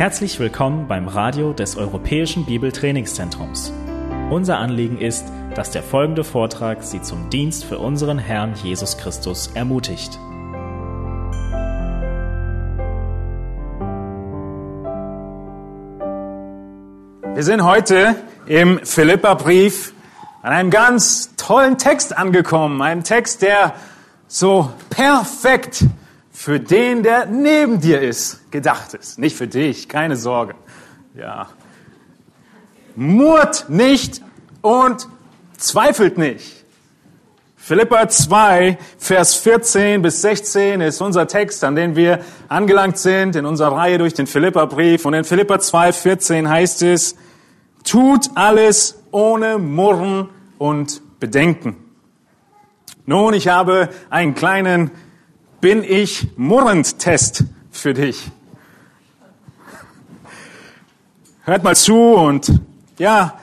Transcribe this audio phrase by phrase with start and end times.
[0.00, 3.70] Herzlich willkommen beim Radio des Europäischen Bibeltrainingszentrums.
[4.30, 9.48] Unser Anliegen ist, dass der folgende Vortrag Sie zum Dienst für unseren Herrn Jesus Christus
[9.52, 10.18] ermutigt.
[17.34, 18.14] Wir sind heute
[18.46, 19.92] im Philipperbrief
[20.40, 22.80] an einem ganz tollen Text angekommen.
[22.80, 23.74] Einem Text, der
[24.28, 25.84] so perfekt
[26.40, 29.18] für den, der neben dir ist, gedacht ist.
[29.18, 30.54] Nicht für dich, keine Sorge.
[31.14, 31.48] Ja.
[32.96, 34.22] Murrt nicht
[34.62, 35.06] und
[35.58, 36.64] zweifelt nicht.
[37.58, 43.44] Philippa 2, Vers 14 bis 16 ist unser Text, an den wir angelangt sind in
[43.44, 45.04] unserer Reihe durch den Philippa-Brief.
[45.04, 47.16] Und in Philippa 2, 14 heißt es,
[47.84, 51.76] tut alles ohne Murren und Bedenken.
[53.04, 54.90] Nun, ich habe einen kleinen
[55.60, 58.30] bin ich murrend Test für dich.
[61.44, 62.60] Hört mal zu und
[62.98, 63.38] ja,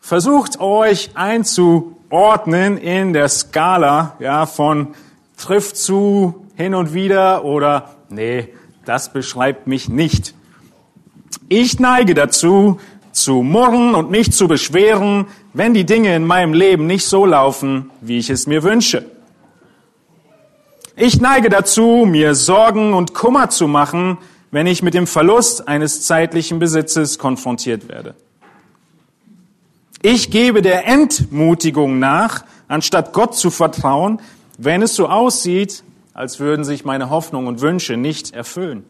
[0.00, 4.94] versucht euch einzuordnen in der Skala, ja, von
[5.36, 8.48] trifft zu hin und wieder oder nee,
[8.84, 10.34] das beschreibt mich nicht.
[11.48, 12.80] Ich neige dazu,
[13.12, 17.90] zu murren und mich zu beschweren, wenn die Dinge in meinem Leben nicht so laufen,
[18.00, 19.15] wie ich es mir wünsche.
[20.98, 24.16] Ich neige dazu, mir Sorgen und Kummer zu machen,
[24.50, 28.14] wenn ich mit dem Verlust eines zeitlichen Besitzes konfrontiert werde.
[30.00, 34.22] Ich gebe der Entmutigung nach, anstatt Gott zu vertrauen,
[34.56, 38.86] wenn es so aussieht, als würden sich meine Hoffnungen und Wünsche nicht erfüllen.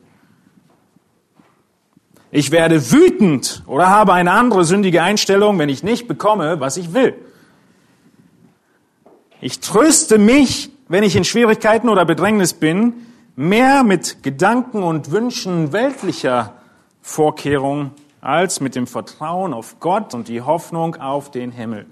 [2.30, 6.94] Ich werde wütend oder habe eine andere sündige Einstellung, wenn ich nicht bekomme, was ich
[6.94, 7.14] will.
[9.40, 12.94] Ich tröste mich wenn ich in Schwierigkeiten oder Bedrängnis bin,
[13.34, 16.54] mehr mit Gedanken und Wünschen weltlicher
[17.02, 17.90] Vorkehrungen
[18.20, 21.86] als mit dem Vertrauen auf Gott und die Hoffnung auf den Himmel.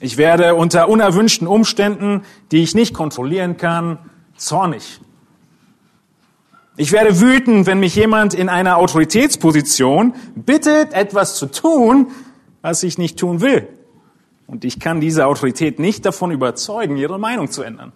[0.00, 2.22] Ich werde unter unerwünschten Umständen,
[2.52, 3.98] die ich nicht kontrollieren kann,
[4.36, 5.00] zornig.
[6.76, 12.12] Ich werde wütend, wenn mich jemand in einer Autoritätsposition bittet, etwas zu tun,
[12.62, 13.66] was ich nicht tun will.
[14.48, 17.92] Und ich kann diese Autorität nicht davon überzeugen, ihre Meinung zu ändern.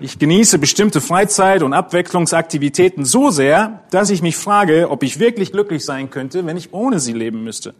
[0.00, 5.52] Ich genieße bestimmte Freizeit- und Abwechslungsaktivitäten so sehr, dass ich mich frage, ob ich wirklich
[5.52, 7.74] glücklich sein könnte, wenn ich ohne sie leben müsste.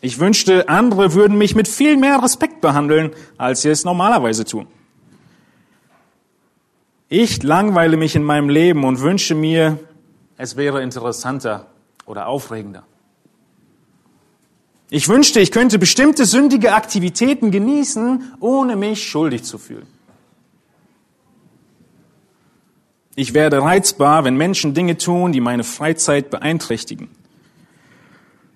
[0.00, 4.68] Ich wünschte, andere würden mich mit viel mehr Respekt behandeln, als sie es normalerweise tun.
[7.08, 9.78] Ich langweile mich in meinem Leben und wünsche mir,
[10.36, 11.66] es wäre interessanter
[12.06, 12.84] oder aufregender.
[14.94, 19.86] Ich wünschte, ich könnte bestimmte sündige Aktivitäten genießen, ohne mich schuldig zu fühlen.
[23.14, 27.08] Ich werde reizbar, wenn Menschen Dinge tun, die meine Freizeit beeinträchtigen.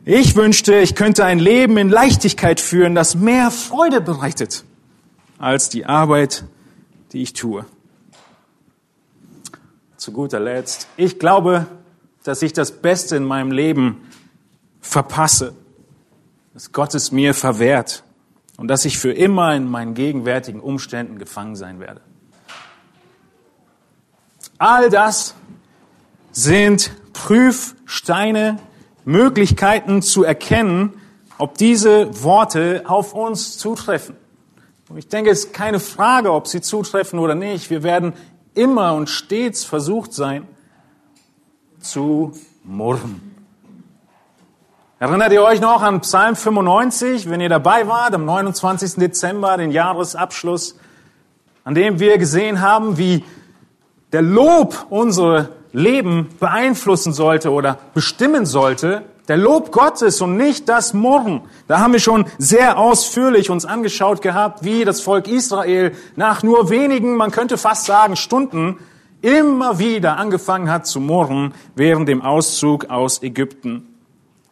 [0.04, 4.64] Ich wünschte, ich könnte ein Leben in Leichtigkeit führen, das mehr Freude bereitet
[5.38, 6.44] als die Arbeit,
[7.12, 7.64] die ich tue.
[9.97, 11.66] Zu guter Letzt, ich glaube,
[12.24, 14.03] dass ich das Beste in meinem Leben
[14.82, 15.54] verpasse
[16.56, 18.03] dass Gott es mir verwehrt
[18.56, 22.00] und dass ich für immer in meinen gegenwärtigen Umständen gefangen sein werde.
[24.56, 25.34] All das
[26.33, 28.59] sind Prüfsteine,
[29.05, 30.95] Möglichkeiten zu erkennen,
[31.37, 34.16] ob diese Worte auf uns zutreffen.
[34.89, 37.69] Und ich denke, es ist keine Frage, ob sie zutreffen oder nicht.
[37.69, 38.15] Wir werden
[38.55, 40.49] immer und stets versucht sein,
[41.81, 42.33] zu
[42.65, 43.35] murren.
[44.99, 48.95] Erinnert ihr euch noch an Psalm 95, wenn ihr dabei wart, am 29.
[48.95, 50.79] Dezember, den Jahresabschluss,
[51.65, 53.23] an dem wir gesehen haben, wie
[54.12, 60.95] der Lob unsere Leben beeinflussen sollte oder bestimmen sollte, der Lob Gottes und nicht das
[60.95, 61.42] Murren.
[61.69, 66.71] Da haben wir schon sehr ausführlich uns angeschaut gehabt, wie das Volk Israel nach nur
[66.71, 68.78] wenigen, man könnte fast sagen, Stunden
[69.21, 73.92] immer wieder angefangen hat zu murren während dem Auszug aus Ägypten.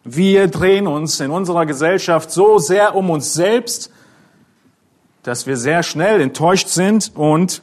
[0.07, 3.91] Wir drehen uns in unserer Gesellschaft so sehr um uns selbst,
[5.23, 7.63] dass wir sehr schnell enttäuscht sind und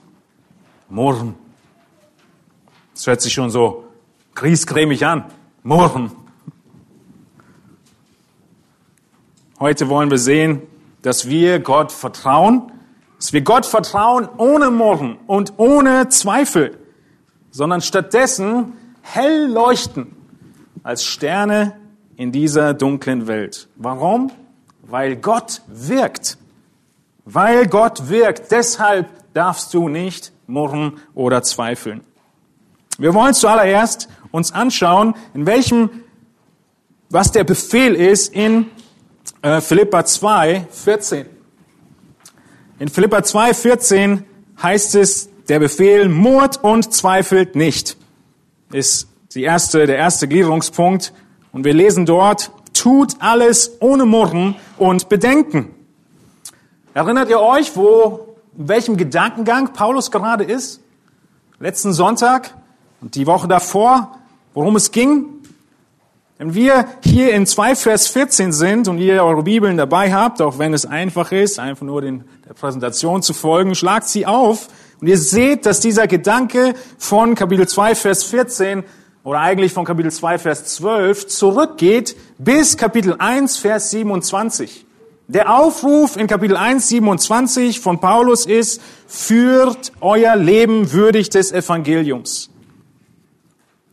[0.90, 1.36] murren.
[2.96, 3.84] Das hört sich schon so
[4.34, 5.26] griesgrämig an.
[5.62, 6.12] Murren.
[9.60, 10.64] Heute wollen wir sehen,
[11.04, 12.72] dass wir Gott vertrauen,
[13.18, 16.80] dass wir Gott vertrauen ohne Murren und ohne Zweifel,
[17.52, 18.74] sondern stattdessen
[19.04, 20.16] hell leuchten
[20.82, 21.80] als Sterne
[22.16, 23.68] in dieser dunklen Welt.
[23.76, 24.32] Warum?
[24.82, 26.38] Weil Gott wirkt.
[27.26, 28.52] Weil Gott wirkt.
[28.52, 32.02] Deshalb darfst du nicht murren oder zweifeln.
[32.98, 35.90] Wir wollen zuallererst uns anschauen, in welchem,
[37.10, 38.68] was der Befehl ist in
[39.42, 41.26] äh, Philippa 2, 14.
[42.80, 44.26] In Philippa 2, 14
[44.62, 47.98] heißt es, der Befehl murrt und zweifelt nicht.
[48.72, 51.14] Ist die erste, der erste Gliederungspunkt.
[51.52, 55.74] Und wir lesen dort, tut alles ohne Murren und Bedenken.
[56.94, 60.82] Erinnert ihr euch, wo, in welchem Gedankengang Paulus gerade ist?
[61.60, 62.54] Letzten Sonntag
[63.02, 64.18] und die Woche davor,
[64.54, 65.26] worum es ging?
[66.38, 70.58] Wenn wir hier in 2 Vers 14 sind und ihr eure Bibeln dabei habt, auch
[70.58, 74.68] wenn es einfach ist, einfach nur den, der Präsentation zu folgen, schlagt sie auf
[75.00, 78.84] und ihr seht, dass dieser Gedanke von Kapitel 2 Vers 14
[79.24, 84.86] oder eigentlich von Kapitel 2 Vers 12 zurückgeht bis Kapitel 1 Vers 27.
[85.32, 92.50] Der Aufruf in Kapitel 1, 27 von Paulus ist, führt euer Leben würdig des Evangeliums.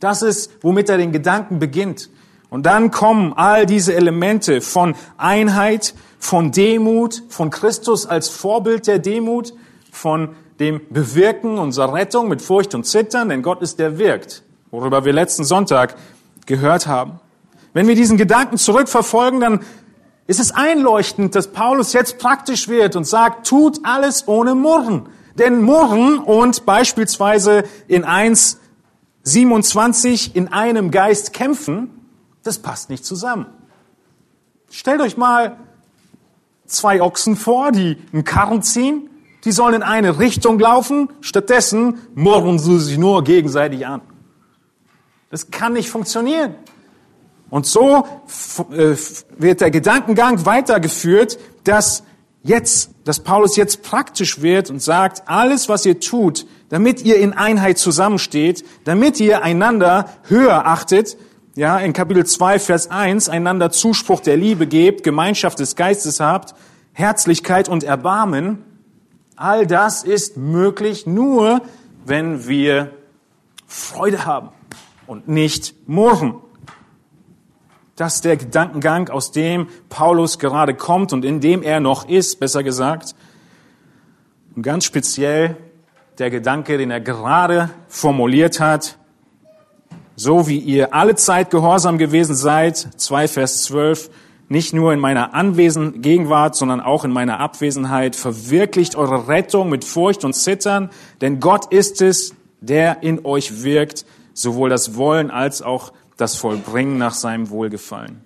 [0.01, 2.09] Das ist, womit er den Gedanken beginnt.
[2.49, 8.99] Und dann kommen all diese Elemente von Einheit, von Demut, von Christus als Vorbild der
[8.99, 9.53] Demut,
[9.91, 15.05] von dem Bewirken unserer Rettung mit Furcht und Zittern, denn Gott ist der wirkt, worüber
[15.05, 15.95] wir letzten Sonntag
[16.45, 17.19] gehört haben.
[17.73, 19.59] Wenn wir diesen Gedanken zurückverfolgen, dann
[20.27, 25.09] ist es einleuchtend, dass Paulus jetzt praktisch wird und sagt, tut alles ohne Murren.
[25.35, 28.59] Denn Murren und beispielsweise in 1,
[29.23, 31.89] 27 in einem Geist kämpfen,
[32.43, 33.47] das passt nicht zusammen.
[34.69, 35.57] Stellt euch mal
[36.65, 39.09] zwei Ochsen vor, die einen Karren ziehen.
[39.45, 41.09] Die sollen in eine Richtung laufen.
[41.21, 44.01] Stattdessen murren sie sich nur gegenseitig an.
[45.29, 46.55] Das kann nicht funktionieren.
[47.49, 48.07] Und so
[48.71, 48.95] äh,
[49.37, 52.03] wird der Gedankengang weitergeführt, dass
[52.43, 57.33] jetzt, dass Paulus jetzt praktisch wird und sagt, alles, was ihr tut, damit ihr in
[57.33, 61.17] Einheit zusammensteht, damit ihr einander höher achtet,
[61.55, 66.55] ja, in Kapitel 2, Vers 1, einander Zuspruch der Liebe gebt, Gemeinschaft des Geistes habt,
[66.93, 68.63] Herzlichkeit und Erbarmen.
[69.35, 71.61] All das ist möglich nur,
[72.05, 72.91] wenn wir
[73.67, 74.49] Freude haben
[75.09, 76.35] und nicht murren.
[77.95, 82.39] Das ist der Gedankengang, aus dem Paulus gerade kommt und in dem er noch ist,
[82.39, 83.15] besser gesagt.
[84.55, 85.57] Und ganz speziell
[86.19, 88.99] der Gedanke, den er gerade formuliert hat,
[90.15, 94.11] so wie ihr alle Zeit gehorsam gewesen seid, 2 Vers 12,
[94.47, 99.85] nicht nur in meiner Anwesen Gegenwart, sondern auch in meiner Abwesenheit, verwirklicht eure Rettung mit
[99.85, 104.05] Furcht und Zittern, denn Gott ist es, der in euch wirkt,
[104.39, 108.21] sowohl das Wollen als auch das Vollbringen nach seinem Wohlgefallen.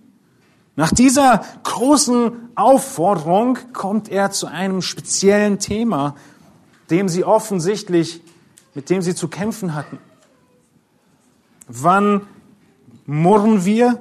[0.76, 6.16] Nach dieser großen Aufforderung kommt er zu einem speziellen Thema,
[6.90, 8.22] dem sie offensichtlich,
[8.74, 9.98] mit dem sie zu kämpfen hatten.
[11.68, 12.22] Wann
[13.06, 14.00] murren wir?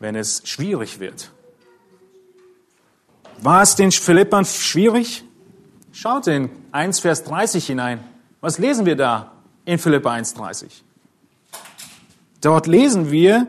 [0.00, 1.30] Wenn es schwierig wird.
[3.40, 5.24] War es den Philippern schwierig?
[5.92, 8.13] Schaut in 1 Vers 30 hinein.
[8.44, 9.32] Was lesen wir da
[9.64, 10.66] in Philippa 1,30?
[12.42, 13.46] Dort lesen wir,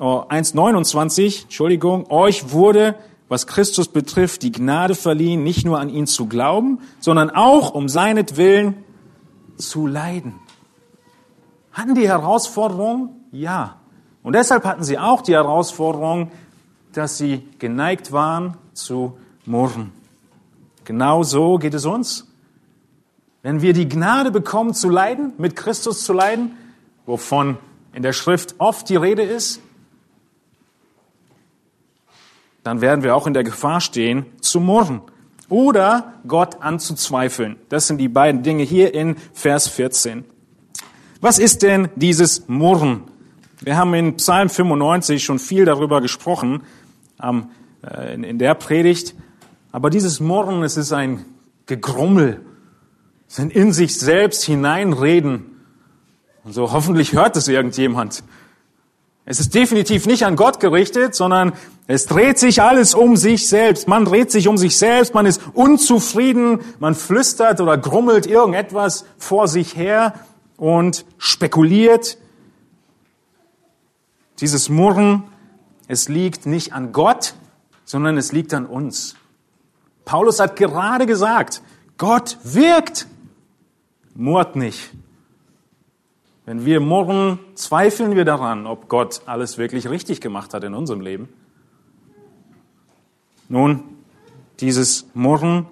[0.00, 2.96] oh, 1,29, Entschuldigung, euch wurde,
[3.28, 7.88] was Christus betrifft, die Gnade verliehen, nicht nur an ihn zu glauben, sondern auch um
[7.88, 8.82] seinetwillen
[9.56, 10.40] zu leiden.
[11.70, 13.14] Hatten die Herausforderung?
[13.30, 13.76] Ja.
[14.24, 16.32] Und deshalb hatten sie auch die Herausforderung,
[16.92, 19.92] dass sie geneigt waren zu murren.
[20.82, 22.26] Genau so geht es uns.
[23.42, 26.56] Wenn wir die Gnade bekommen zu leiden, mit Christus zu leiden,
[27.06, 27.56] wovon
[27.94, 29.60] in der Schrift oft die Rede ist,
[32.62, 35.00] dann werden wir auch in der Gefahr stehen, zu murren
[35.48, 37.56] oder Gott anzuzweifeln.
[37.70, 40.24] Das sind die beiden Dinge hier in Vers 14.
[41.22, 43.04] Was ist denn dieses Murren?
[43.60, 46.62] Wir haben in Psalm 95 schon viel darüber gesprochen
[47.22, 49.14] äh, in der Predigt.
[49.72, 51.24] Aber dieses Murren, es ist ein
[51.66, 52.44] Gegrummel,
[53.38, 55.62] ein in sich selbst hineinreden.
[56.44, 58.24] Und so hoffentlich hört es irgendjemand.
[59.24, 61.52] Es ist definitiv nicht an Gott gerichtet, sondern
[61.86, 63.86] es dreht sich alles um sich selbst.
[63.86, 69.46] Man dreht sich um sich selbst, man ist unzufrieden, man flüstert oder grummelt irgendetwas vor
[69.46, 70.14] sich her
[70.56, 72.18] und spekuliert.
[74.40, 75.24] Dieses Murren,
[75.86, 77.34] es liegt nicht an Gott,
[77.84, 79.14] sondern es liegt an uns.
[80.04, 81.62] Paulus hat gerade gesagt,
[81.98, 83.06] Gott wirkt,
[84.20, 84.90] murrt nicht.
[86.44, 91.00] Wenn wir murren, zweifeln wir daran, ob Gott alles wirklich richtig gemacht hat in unserem
[91.00, 91.28] Leben.
[93.48, 93.82] Nun,
[94.60, 95.66] dieses Murren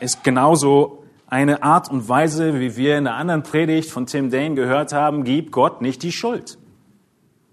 [0.00, 4.56] ist genauso eine Art und Weise, wie wir in der anderen Predigt von Tim Dane
[4.56, 6.58] gehört haben, gib Gott nicht die Schuld.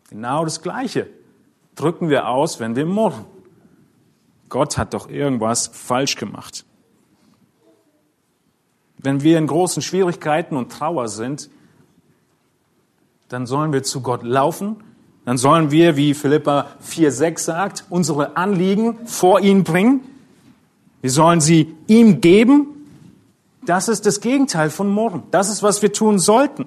[0.10, 1.08] Genau das Gleiche
[1.76, 3.26] drücken wir aus, wenn wir murren.
[4.50, 6.66] Gott hat doch irgendwas falsch gemacht.
[9.01, 11.50] Wenn wir in großen Schwierigkeiten und Trauer sind,
[13.29, 14.77] dann sollen wir zu Gott laufen,
[15.25, 20.01] dann sollen wir, wie Philippa 4,6 sagt, unsere Anliegen vor ihn bringen.
[21.01, 22.68] Wir sollen sie ihm geben.
[23.65, 25.24] Das ist das Gegenteil von Murren.
[25.32, 26.65] Das ist, was wir tun sollten.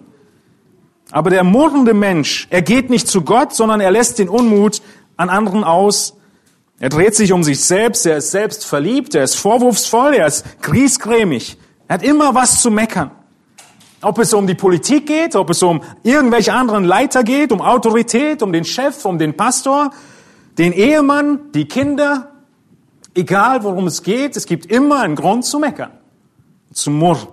[1.10, 4.80] Aber der murrende Mensch, er geht nicht zu Gott, sondern er lässt den Unmut
[5.16, 6.16] an anderen aus.
[6.78, 10.62] Er dreht sich um sich selbst, er ist selbst verliebt, er ist vorwurfsvoll, er ist
[10.62, 11.58] griesgrämig.
[11.92, 13.10] Er hat immer was zu meckern.
[14.00, 18.42] Ob es um die Politik geht, ob es um irgendwelche anderen Leiter geht, um Autorität,
[18.42, 19.90] um den Chef, um den Pastor,
[20.56, 22.32] den Ehemann, die Kinder,
[23.14, 25.90] egal worum es geht, es gibt immer einen Grund zu meckern,
[26.72, 27.28] zu murren.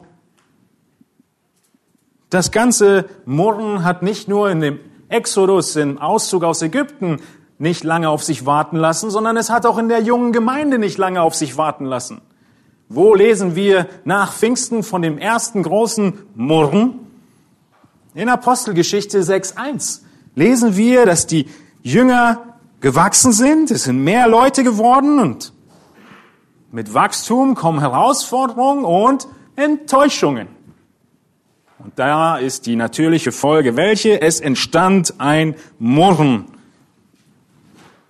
[2.30, 7.22] Das ganze Murren hat nicht nur in dem Exodus, im Auszug aus Ägypten,
[7.60, 10.98] nicht lange auf sich warten lassen, sondern es hat auch in der jungen Gemeinde nicht
[10.98, 12.20] lange auf sich warten lassen.
[12.92, 16.96] Wo lesen wir nach Pfingsten von dem ersten großen Murren?
[18.16, 20.02] In Apostelgeschichte 6.1
[20.34, 21.48] lesen wir, dass die
[21.84, 25.54] Jünger gewachsen sind, es sind mehr Leute geworden und
[26.72, 30.48] mit Wachstum kommen Herausforderungen und Enttäuschungen.
[31.78, 34.20] Und da ist die natürliche Folge welche?
[34.22, 36.46] Es entstand ein Murren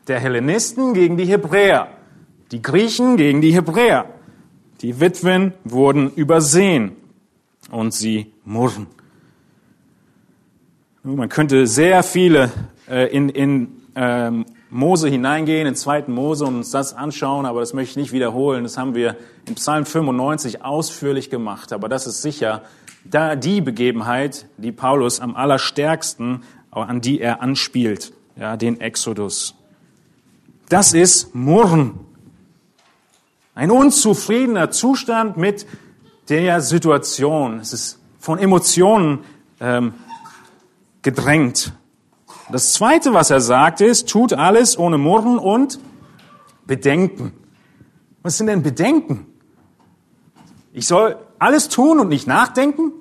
[0.08, 1.90] der Hellenisten gegen die Hebräer,
[2.52, 4.06] die Griechen gegen die Hebräer.
[4.82, 6.96] Die Witwen wurden übersehen
[7.70, 8.88] und sie murren.
[11.04, 12.52] Man könnte sehr viele
[12.90, 17.74] äh, in, in ähm, Mose hineingehen, in zweiten Mose und uns das anschauen, aber das
[17.74, 18.64] möchte ich nicht wiederholen.
[18.64, 19.18] Das haben wir
[19.48, 21.74] in Psalm 95 ausführlich gemacht.
[21.74, 22.62] Aber das ist sicher
[23.04, 29.56] da die Begebenheit, die Paulus am allerstärksten, an die er anspielt, ja, den Exodus.
[30.70, 32.09] Das ist Murren.
[33.60, 35.68] Ein unzufriedener Zustand mit
[36.30, 37.60] der Situation.
[37.60, 39.26] Es ist von Emotionen
[39.60, 39.96] ähm,
[41.02, 41.74] gedrängt.
[42.54, 45.78] Das Zweite, was er sagt, ist, tut alles ohne Murren und
[46.68, 47.34] Bedenken.
[48.24, 49.26] Was sind denn Bedenken?
[50.72, 52.94] Ich soll alles tun und nicht nachdenken?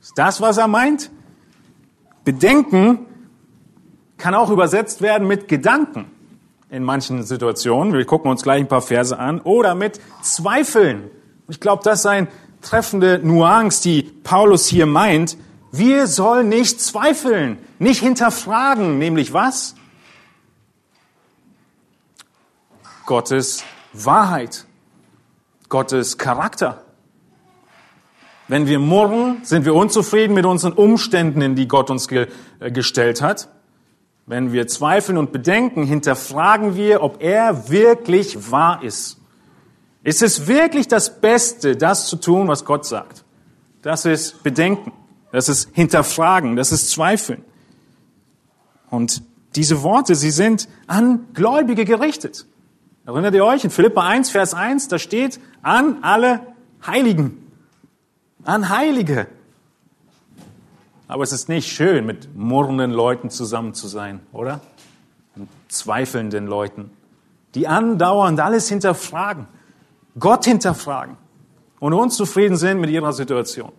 [0.00, 1.12] Ist das, was er meint?
[2.24, 3.06] Bedenken
[4.18, 6.11] kann auch übersetzt werden mit Gedanken
[6.72, 7.92] in manchen Situationen.
[7.92, 9.42] Wir gucken uns gleich ein paar Verse an.
[9.42, 11.10] Oder mit Zweifeln.
[11.48, 12.28] Ich glaube, das ist eine
[12.62, 15.36] treffende Nuance, die Paulus hier meint.
[15.70, 19.74] Wir sollen nicht zweifeln, nicht hinterfragen, nämlich was?
[23.04, 24.64] Gottes Wahrheit,
[25.68, 26.84] Gottes Charakter.
[28.48, 32.28] Wenn wir murren, sind wir unzufrieden mit unseren Umständen, in die Gott uns ge
[32.60, 33.48] äh, gestellt hat.
[34.26, 39.18] Wenn wir zweifeln und bedenken, hinterfragen wir, ob er wirklich wahr ist.
[40.04, 43.24] Ist es wirklich das Beste, das zu tun, was Gott sagt?
[43.82, 44.92] Das ist Bedenken,
[45.32, 47.44] das ist Hinterfragen, das ist Zweifeln.
[48.90, 49.22] Und
[49.56, 52.46] diese Worte, sie sind an Gläubige gerichtet.
[53.04, 56.40] Erinnert ihr euch in Philippa 1, Vers 1, da steht an alle
[56.86, 57.50] Heiligen.
[58.44, 59.26] An Heilige.
[61.12, 64.62] Aber es ist nicht schön, mit murrenden Leuten zusammen zu sein, oder?
[65.34, 66.90] Mit zweifelnden Leuten,
[67.54, 69.46] die andauernd alles hinterfragen,
[70.18, 71.18] Gott hinterfragen
[71.80, 73.72] und unzufrieden sind mit ihrer Situation.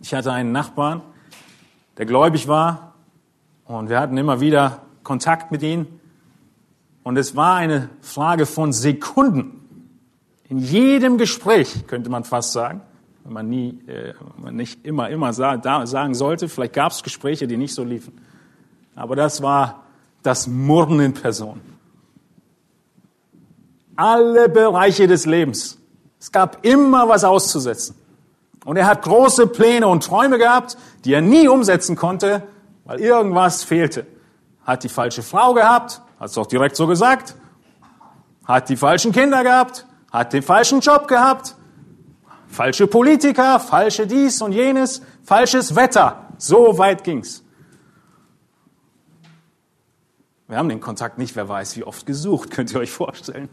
[0.00, 1.02] Ich hatte einen Nachbarn,
[1.98, 2.94] der gläubig war
[3.66, 5.86] und wir hatten immer wieder Kontakt mit ihm.
[7.02, 9.92] Und es war eine Frage von Sekunden.
[10.48, 12.80] In jedem Gespräch, könnte man fast sagen,
[13.28, 16.48] man nie, äh, man nicht immer, immer sagen sollte.
[16.48, 18.18] Vielleicht gab es Gespräche, die nicht so liefen.
[18.94, 19.82] Aber das war
[20.22, 21.60] das Murren in Person.
[23.94, 25.78] Alle Bereiche des Lebens.
[26.18, 27.94] Es gab immer was auszusetzen.
[28.64, 32.42] Und er hat große Pläne und Träume gehabt, die er nie umsetzen konnte,
[32.84, 34.06] weil irgendwas fehlte.
[34.64, 37.36] Hat die falsche Frau gehabt, hat es auch direkt so gesagt.
[38.44, 41.54] Hat die falschen Kinder gehabt, hat den falschen Job gehabt,
[42.48, 46.26] Falsche Politiker, falsche dies und jenes, falsches Wetter.
[46.38, 47.42] So weit ging's.
[50.48, 53.48] Wir haben den Kontakt nicht, wer weiß, wie oft gesucht, könnt ihr euch vorstellen.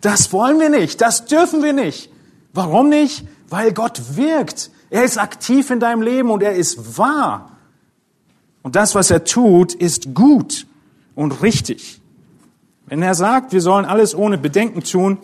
[0.00, 2.10] Das wollen wir nicht, das dürfen wir nicht.
[2.52, 3.26] Warum nicht?
[3.48, 4.70] Weil Gott wirkt.
[4.90, 7.50] Er ist aktiv in deinem Leben und er ist wahr.
[8.62, 10.66] Und das, was er tut, ist gut
[11.14, 12.00] und richtig.
[12.86, 15.18] Wenn er sagt, wir sollen alles ohne Bedenken tun,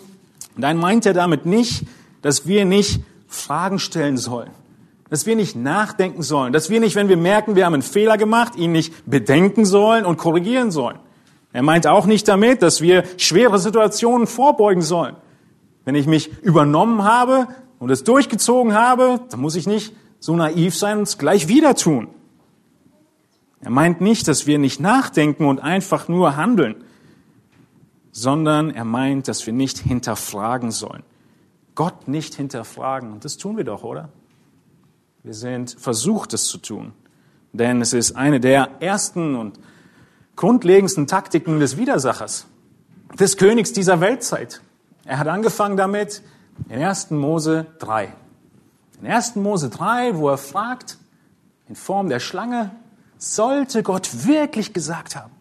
[0.57, 1.87] dann meint er damit nicht,
[2.23, 4.51] dass wir nicht Fragen stellen sollen,
[5.09, 8.19] dass wir nicht nachdenken sollen, dass wir nicht, wenn wir merken, wir haben einen Fehler
[8.19, 10.99] gemacht, ihn nicht bedenken sollen und korrigieren sollen.
[11.53, 15.17] Er meint auch nicht damit, dass wir schwere Situationen vorbeugen sollen.
[15.85, 20.77] Wenn ich mich übernommen habe und es durchgezogen habe, dann muss ich nicht so naiv
[20.77, 22.09] sein und es gleich wieder tun.
[23.63, 26.77] Er meint nicht, dass wir nicht nachdenken und einfach nur handeln,
[28.13, 31.03] sondern er meint, dass wir nicht hinterfragen sollen.
[31.75, 33.13] Gott nicht hinterfragen.
[33.13, 34.09] Und das tun wir doch, oder?
[35.23, 36.93] Wir sind versucht, es zu tun.
[37.53, 39.59] Denn es ist eine der ersten und
[40.37, 42.47] grundlegendsten Taktiken des Widersachers,
[43.19, 44.63] des Königs dieser Weltzeit.
[45.05, 46.23] Er hat angefangen damit
[46.69, 47.11] in 1.
[47.11, 48.13] Mose 3.
[49.01, 49.37] In 1.
[49.37, 50.99] Mose 3, wo er fragt,
[51.69, 52.71] in Form der Schlange,
[53.19, 55.33] sollte Gott wirklich gesagt haben,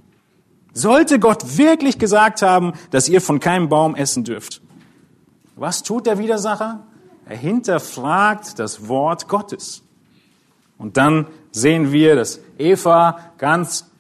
[0.80, 4.62] sollte Gott wirklich gesagt haben, dass ihr von keinem Baum essen dürft.
[5.56, 6.86] Was tut der Widersacher?
[7.26, 9.84] Er hinterfragt das Wort Gottes.
[10.78, 13.92] Und dann sehen wir, dass Eva ganz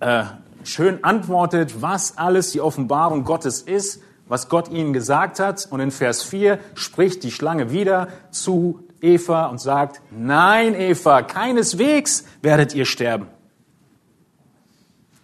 [0.00, 0.24] äh,
[0.64, 5.66] schön antwortet, was alles die Offenbarung Gottes ist, was Gott ihnen gesagt hat.
[5.70, 12.24] Und in Vers 4 spricht die Schlange wieder zu Eva und sagt, nein, Eva, keineswegs
[12.42, 13.28] werdet ihr sterben.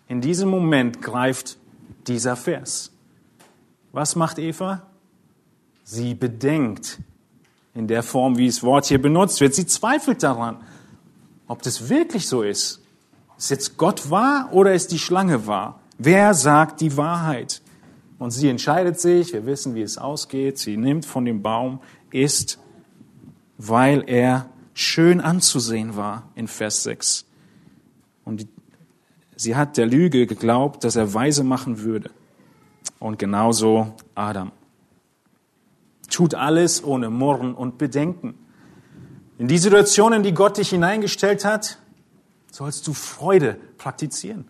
[0.09, 1.59] In diesem Moment greift
[2.07, 2.93] dieser Vers.
[3.93, 4.83] Was macht Eva?
[5.85, 6.99] Sie bedenkt
[7.75, 9.55] in der Form, wie das Wort hier benutzt wird.
[9.55, 10.59] Sie zweifelt daran,
[11.47, 12.81] ob das wirklich so ist.
[13.37, 15.81] Ist jetzt Gott wahr oder ist die Schlange wahr?
[15.99, 17.63] Wer sagt die Wahrheit?
[18.19, 21.81] Und sie entscheidet sich, wir wissen, wie es ausgeht, sie nimmt von dem Baum,
[22.11, 22.59] isst,
[23.59, 27.27] weil er schön anzusehen war in Vers 6.
[28.25, 28.47] Und
[29.45, 32.11] sie hat der Lüge geglaubt, dass er weise machen würde.
[32.99, 34.51] Und genauso Adam.
[36.11, 38.35] Tut alles ohne Murren und Bedenken.
[39.39, 41.79] In die Situationen, die Gott dich hineingestellt hat,
[42.51, 44.47] sollst du Freude praktizieren.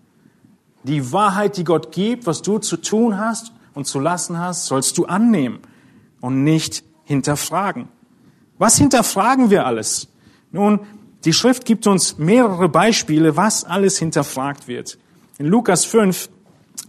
[0.82, 4.98] Die Wahrheit, die Gott gibt, was du zu tun hast und zu lassen hast, sollst
[4.98, 5.60] du annehmen
[6.20, 7.88] und nicht hinterfragen.
[8.58, 10.08] Was hinterfragen wir alles?
[10.52, 10.80] Nun,
[11.24, 14.98] die Schrift gibt uns mehrere Beispiele, was alles hinterfragt wird.
[15.38, 16.28] In Lukas 5,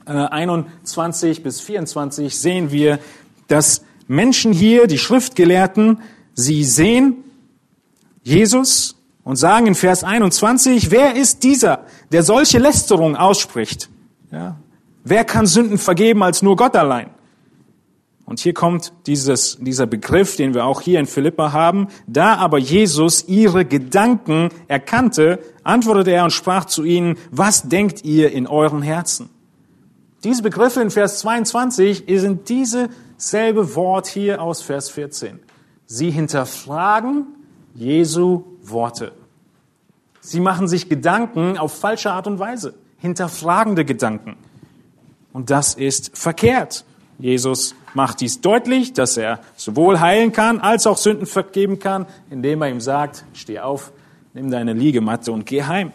[0.06, 3.00] äh, 21 bis 24 sehen wir,
[3.48, 6.02] dass Menschen hier, die Schriftgelehrten,
[6.34, 7.24] sie sehen
[8.24, 13.90] Jesus und sagen in Vers 21, wer ist dieser, der solche Lästerung ausspricht?
[14.32, 14.58] Ja.
[15.04, 17.10] Wer kann Sünden vergeben als nur Gott allein?
[18.26, 21.88] Und hier kommt dieses, dieser Begriff, den wir auch hier in Philippa haben.
[22.08, 28.32] Da aber Jesus ihre Gedanken erkannte, antwortete er und sprach zu ihnen, was denkt ihr
[28.32, 29.30] in euren Herzen?
[30.24, 35.40] Diese Begriffe in Vers 22 sind diese selbe Wort hier aus Vers 14.
[35.86, 37.28] Sie hinterfragen
[37.76, 39.12] Jesu Worte.
[40.22, 44.36] Sie machen sich Gedanken auf falsche Art und Weise, hinterfragende Gedanken.
[45.32, 46.86] Und das ist verkehrt.
[47.20, 52.62] Jesus macht dies deutlich, dass er sowohl heilen kann als auch Sünden vergeben kann, indem
[52.62, 53.92] er ihm sagt, steh auf,
[54.34, 55.92] nimm deine Liegematte und geh heim.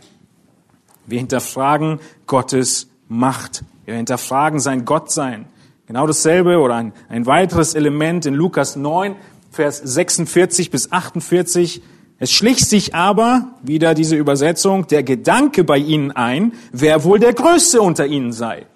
[1.06, 3.64] Wir hinterfragen Gottes Macht.
[3.84, 5.46] Wir hinterfragen sein Gottsein.
[5.86, 9.16] Genau dasselbe oder ein, ein weiteres Element in Lukas 9,
[9.50, 11.82] Vers 46 bis 48.
[12.20, 17.32] Es schlich sich aber, wieder diese Übersetzung, der Gedanke bei ihnen ein, wer wohl der
[17.32, 18.66] Größte unter ihnen sei.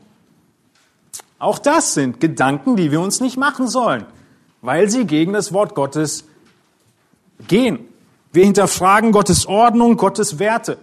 [1.39, 4.07] Auch das sind Gedanken, die wir uns nicht machen sollen,
[4.63, 6.25] weil sie gegen das Wort Gottes
[7.49, 7.81] gehen.
[8.33, 10.79] Wir hinterfragen Gottes Ordnung, Gottes Werte.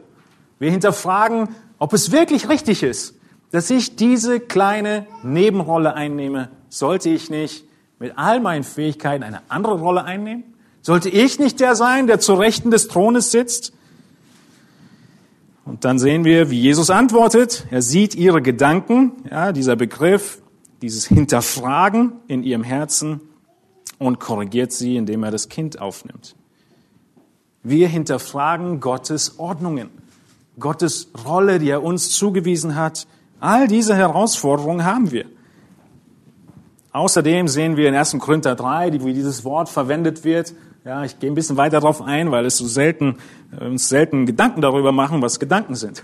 [0.60, 3.16] Wir hinterfragen, ob es wirklich richtig ist,
[3.52, 7.66] dass ich diese kleine Nebenrolle einnehme, sollte ich nicht
[8.00, 10.44] mit all meinen Fähigkeiten eine andere Rolle einnehmen?
[10.82, 13.74] Sollte ich nicht der sein, der zur Rechten des Thrones sitzt?
[15.66, 17.66] Und dann sehen wir, wie Jesus antwortet.
[17.70, 20.41] Er sieht ihre Gedanken, ja, dieser Begriff,
[20.82, 23.22] dieses Hinterfragen in ihrem Herzen
[23.98, 26.36] und korrigiert sie, indem er das Kind aufnimmt.
[27.64, 29.90] Wir hinterfragen Gottes Ordnungen,
[30.60, 33.08] Gottes Rolle, die er uns zugewiesen hat,
[33.42, 35.26] All diese Herausforderungen haben wir.
[36.92, 38.18] Außerdem sehen wir in 1.
[38.20, 40.54] Korinther 3, wie dieses Wort verwendet wird.
[40.86, 43.18] Ja, ich gehe ein bisschen weiter darauf ein, weil es so selten,
[43.60, 46.04] äh, uns selten Gedanken darüber machen, was Gedanken sind.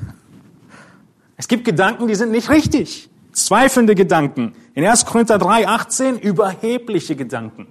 [1.35, 3.09] Es gibt Gedanken, die sind nicht richtig.
[3.33, 4.53] Zweifelnde Gedanken.
[4.77, 5.05] In 1.
[5.07, 7.65] Korinther 3, 18 überhebliche Gedanken.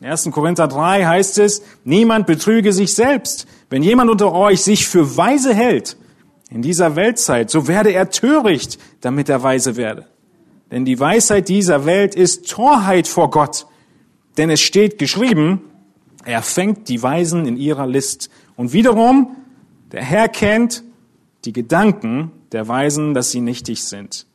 [0.00, 0.30] In 1.
[0.30, 3.48] Korinther 3 heißt es, niemand betrüge sich selbst.
[3.70, 5.96] Wenn jemand unter euch sich für weise hält,
[6.48, 10.06] in dieser Weltzeit, so werde er töricht, damit er weise werde.
[10.70, 13.66] Denn die Weisheit dieser Welt ist Torheit vor Gott.
[14.36, 15.62] Denn es steht geschrieben,
[16.24, 18.30] er fängt die Weisen in ihrer List.
[18.54, 19.38] Und wiederum,
[19.90, 20.84] der Herr kennt
[21.44, 24.27] die Gedanken der Weisen, dass sie nichtig sind.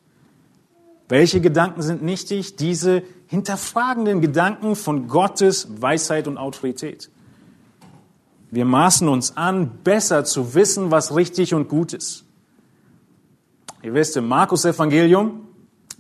[1.14, 2.56] Welche Gedanken sind nichtig?
[2.56, 7.12] Diese hinterfragenden Gedanken von Gottes Weisheit und Autorität.
[8.50, 12.26] Wir maßen uns an, besser zu wissen, was richtig und gut ist.
[13.84, 15.48] Ihr wisst, im Markus Evangelium,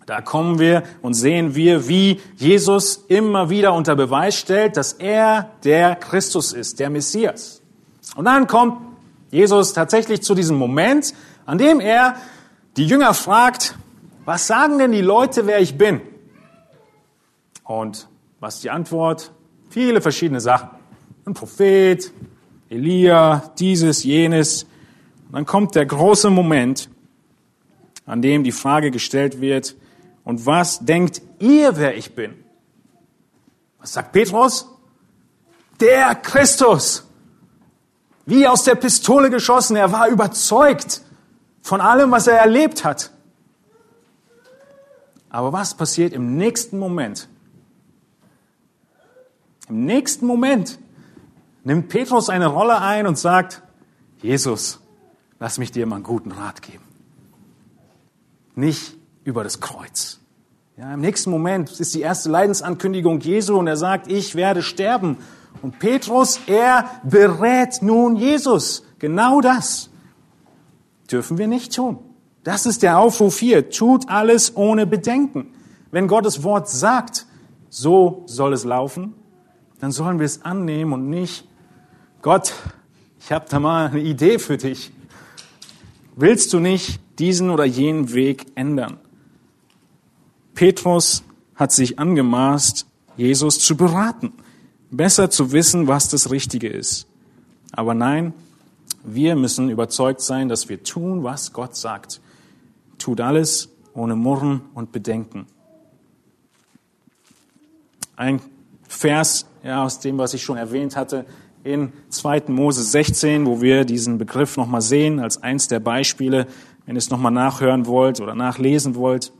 [0.08, 5.52] da kommen wir und sehen wir, wie Jesus immer wieder unter Beweis stellt, dass er
[5.64, 7.62] der Christus ist, der Messias.
[8.16, 8.82] Und dann kommt
[9.30, 11.14] Jesus tatsächlich zu diesem Moment,
[11.46, 12.16] an dem er
[12.78, 13.76] die Jünger fragt,
[14.26, 16.02] was sagen denn die Leute, wer ich bin?
[17.64, 18.08] Und
[18.40, 19.32] was ist die Antwort?
[19.70, 20.70] Viele verschiedene Sachen.
[21.26, 22.12] Ein Prophet,
[22.70, 24.64] Elia, dieses, jenes.
[25.28, 26.90] Und dann kommt der große Moment,
[28.06, 29.76] an dem die Frage gestellt wird,
[30.24, 32.34] und was denkt ihr, wer ich bin?
[33.80, 34.70] Was sagt Petrus?
[35.80, 37.06] Der Christus.
[38.26, 39.76] Wie aus der Pistole geschossen.
[39.76, 41.02] Er war überzeugt
[41.62, 43.12] von allem, was er erlebt hat.
[45.34, 47.28] Aber was passiert im nächsten Moment?
[49.68, 50.78] Im nächsten Moment
[51.64, 53.64] nimmt Petrus eine Rolle ein und sagt,
[54.22, 54.80] Jesus,
[55.40, 56.84] lass mich dir mal einen guten Rat geben.
[58.54, 60.20] Nicht über das Kreuz.
[60.78, 65.18] Ja, Im nächsten Moment ist die erste Leidensankündigung Jesu und er sagt, ich werde sterben.
[65.64, 68.86] Und Petrus, er berät nun Jesus.
[69.00, 69.90] Genau das
[71.12, 72.13] dürfen wir nicht tun.
[72.44, 73.70] Das ist der Aufruf hier.
[73.70, 75.48] Tut alles ohne Bedenken.
[75.92, 77.26] Wenn Gottes Wort sagt,
[77.70, 79.14] so soll es laufen,
[79.80, 81.48] dann sollen wir es annehmen und nicht,
[82.22, 82.54] Gott,
[83.20, 84.92] ich habe da mal eine Idee für dich.
[86.16, 88.98] Willst du nicht diesen oder jenen Weg ändern?
[90.54, 91.24] Petrus
[91.56, 92.86] hat sich angemaßt,
[93.18, 94.34] Jesus zu beraten,
[94.92, 97.08] besser zu wissen, was das Richtige ist.
[97.72, 98.34] Aber nein,
[99.04, 102.22] wir müssen überzeugt sein, dass wir tun, was Gott sagt.
[102.98, 105.46] Tut alles ohne Murren und Bedenken.
[108.16, 108.42] Ein
[108.88, 111.26] Vers ja, aus dem, was ich schon erwähnt hatte,
[111.64, 112.44] in 2.
[112.48, 116.48] Mose 16, wo wir diesen Begriff nochmal sehen, als eins der Beispiele,
[116.86, 119.32] wenn ihr es nochmal nachhören wollt oder nachlesen wollt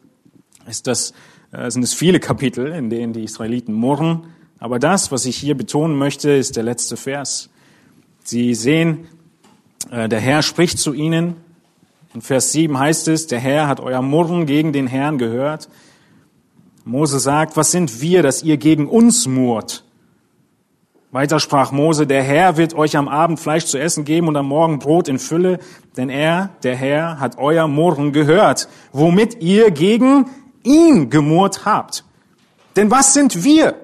[0.68, 1.14] ist das,
[1.52, 4.26] äh, sind es viele Kapitel, in denen die Israeliten murren.
[4.60, 7.50] Aber das, was ich hier betonen möchte, ist der letzte Vers.
[8.24, 9.08] Sie sehen,
[9.92, 11.36] äh, der Herr spricht zu ihnen.
[12.14, 15.68] In Vers 7 heißt es, der Herr hat euer Murren gegen den Herrn gehört.
[16.86, 19.84] Mose sagt, was sind wir, dass ihr gegen uns murrt?
[21.12, 24.48] Weiter sprach Mose, der Herr wird euch am Abend Fleisch zu essen geben und am
[24.48, 25.60] Morgen Brot in Fülle,
[25.96, 30.26] denn er, der Herr, hat euer Murren gehört, womit ihr gegen
[30.64, 32.04] ihn gemurrt habt.
[32.76, 33.76] Denn was sind wir?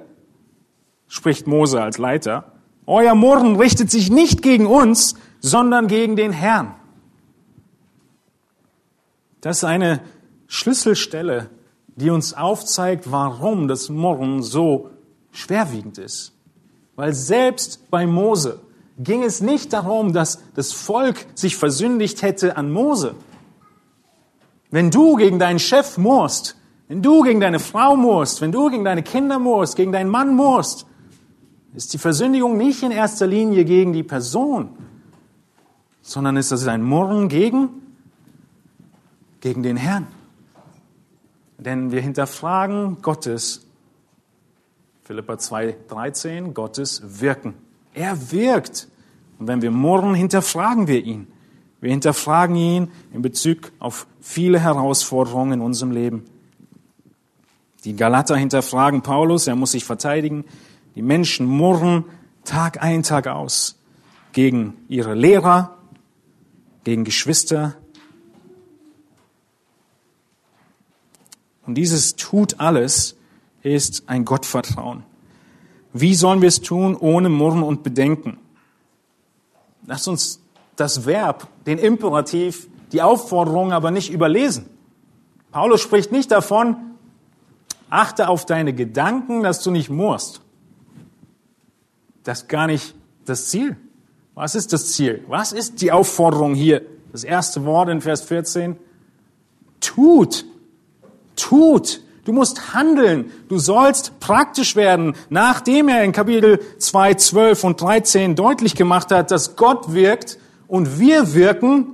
[1.07, 2.51] spricht Mose als Leiter.
[2.85, 6.75] Euer Murren richtet sich nicht gegen uns, sondern gegen den Herrn.
[9.41, 10.01] Das ist eine
[10.47, 11.49] Schlüsselstelle,
[11.95, 14.89] die uns aufzeigt, warum das Murren so
[15.31, 16.33] schwerwiegend ist.
[16.95, 18.59] Weil selbst bei Mose
[18.97, 23.15] ging es nicht darum, dass das Volk sich versündigt hätte an Mose.
[24.71, 26.55] Wenn du gegen deinen Chef murrst,
[26.89, 30.35] wenn du gegen deine Frau musst, wenn du gegen deine Kinder musst, gegen deinen Mann
[30.35, 30.85] musst,
[31.73, 34.69] ist die Versündigung nicht in erster Linie gegen die Person,
[36.01, 37.78] sondern ist das ein Murren gegen,
[39.41, 40.07] gegen den Herrn.
[41.57, 43.65] Denn wir hinterfragen Gottes,
[45.03, 47.55] Philippa 2,13, Gottes Wirken.
[47.93, 48.87] Er wirkt.
[49.39, 51.27] Und wenn wir murren, hinterfragen wir ihn.
[51.81, 56.25] Wir hinterfragen ihn in Bezug auf viele Herausforderungen in unserem Leben.
[57.85, 60.45] Die Galater hinterfragen Paulus, er muss sich verteidigen.
[60.95, 62.05] Die Menschen murren
[62.43, 63.79] Tag ein, Tag aus
[64.33, 65.77] gegen ihre Lehrer,
[66.83, 67.75] gegen Geschwister.
[71.69, 73.15] Und dieses tut alles
[73.61, 75.03] ist ein Gottvertrauen.
[75.93, 78.39] Wie sollen wir es tun ohne Murren und Bedenken?
[79.85, 80.41] Lass uns
[80.77, 84.65] das Verb, den Imperativ, die Aufforderung aber nicht überlesen.
[85.51, 86.75] Paulus spricht nicht davon,
[87.91, 90.41] Achte auf deine Gedanken, dass du nicht murrst.
[92.23, 93.77] Das ist gar nicht das Ziel.
[94.33, 95.23] Was ist das Ziel?
[95.27, 96.81] Was ist die Aufforderung hier?
[97.11, 98.75] Das erste Wort in Vers 14.
[99.79, 100.45] Tut.
[101.39, 102.01] Tut.
[102.25, 103.31] Du musst handeln.
[103.47, 109.31] Du sollst praktisch werden, nachdem er in Kapitel 2, 12 und 13 deutlich gemacht hat,
[109.31, 111.87] dass Gott wirkt und wir wirken,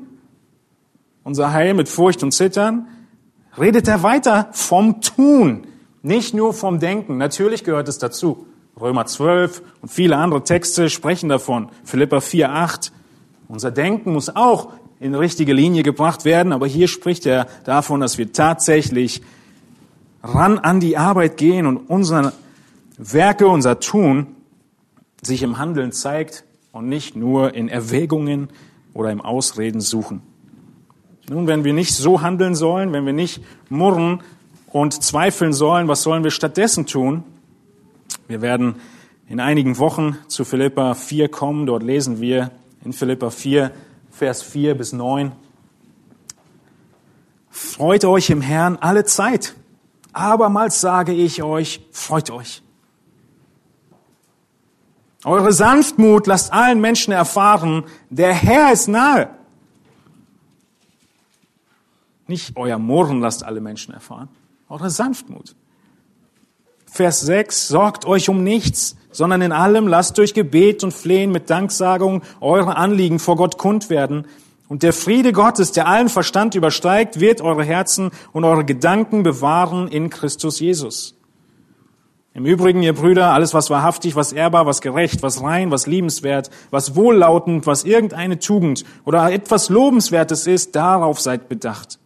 [1.24, 2.88] unser Heil mit Furcht und Zittern,
[3.58, 5.68] redet er weiter vom Tun.
[6.02, 7.18] Nicht nur vom Denken.
[7.18, 8.46] Natürlich gehört es dazu.
[8.80, 11.70] Römer 12 und viele andere Texte sprechen davon.
[11.86, 12.92] Philippa 4, 8.
[13.48, 18.18] Unser Denken muss auch in richtige Linie gebracht werden, aber hier spricht er davon, dass
[18.18, 19.22] wir tatsächlich
[20.26, 22.34] ran an die Arbeit gehen und unsere
[22.98, 24.28] Werke, unser Tun
[25.22, 28.50] sich im Handeln zeigt und nicht nur in Erwägungen
[28.94, 30.22] oder im Ausreden suchen.
[31.30, 34.22] Nun, wenn wir nicht so handeln sollen, wenn wir nicht murren
[34.72, 37.24] und zweifeln sollen, was sollen wir stattdessen tun?
[38.28, 38.76] Wir werden
[39.28, 41.66] in einigen Wochen zu Philippa 4 kommen.
[41.66, 42.52] Dort lesen wir
[42.84, 43.72] in Philippa 4,
[44.12, 45.32] Vers 4 bis 9.
[47.50, 49.56] Freut euch im Herrn alle Zeit.
[50.16, 52.64] Abermals sage ich euch, freut euch.
[55.26, 59.30] Eure Sanftmut lasst allen Menschen erfahren, der Herr ist nahe.
[62.28, 64.30] Nicht euer Murren lasst alle Menschen erfahren,
[64.70, 65.54] eure Sanftmut.
[66.86, 71.50] Vers 6, sorgt euch um nichts, sondern in allem lasst durch Gebet und Flehen mit
[71.50, 74.28] Danksagung eure Anliegen vor Gott kund werden.
[74.68, 79.88] Und der Friede Gottes, der allen Verstand übersteigt, wird eure Herzen und eure Gedanken bewahren
[79.88, 81.16] in Christus Jesus.
[82.34, 86.50] Im Übrigen, ihr Brüder, alles was wahrhaftig, was ehrbar, was gerecht, was rein, was liebenswert,
[86.72, 92.00] was wohllautend, was irgendeine Tugend oder etwas Lobenswertes ist, darauf seid bedacht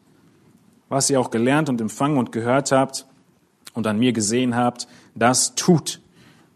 [0.90, 3.06] was ihr auch gelernt und empfangen und gehört habt
[3.74, 6.02] und an mir gesehen habt, das tut.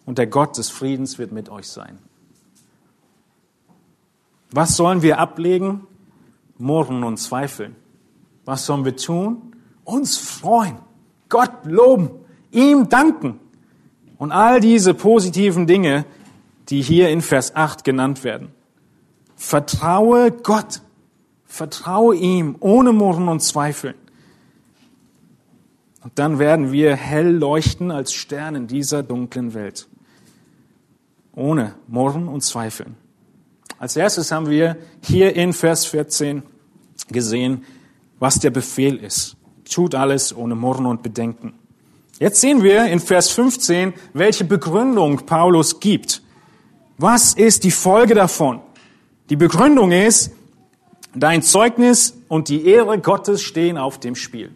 [0.05, 1.99] Und der Gott des Friedens wird mit euch sein.
[4.51, 5.87] Was sollen wir ablegen?
[6.57, 7.75] Murren und zweifeln.
[8.45, 9.55] Was sollen wir tun?
[9.83, 10.77] Uns freuen,
[11.29, 12.11] Gott loben,
[12.51, 13.39] ihm danken.
[14.17, 16.05] Und all diese positiven Dinge,
[16.69, 18.51] die hier in Vers 8 genannt werden.
[19.35, 20.81] Vertraue Gott.
[21.45, 23.95] Vertraue ihm ohne Murren und Zweifeln.
[26.03, 29.87] Und dann werden wir hell leuchten als Stern in dieser dunklen Welt.
[31.33, 32.95] Ohne Murren und Zweifeln.
[33.83, 36.41] Als erstes haben wir hier in Vers 14
[37.09, 37.65] gesehen,
[38.17, 39.35] was der Befehl ist.
[39.69, 41.55] Tut alles ohne Murren und Bedenken.
[42.17, 46.21] Jetzt sehen wir in Vers 15, welche Begründung Paulus gibt.
[46.97, 48.61] Was ist die Folge davon?
[49.29, 50.31] Die Begründung ist,
[51.13, 54.51] dein Zeugnis und die Ehre Gottes stehen auf dem Spiel.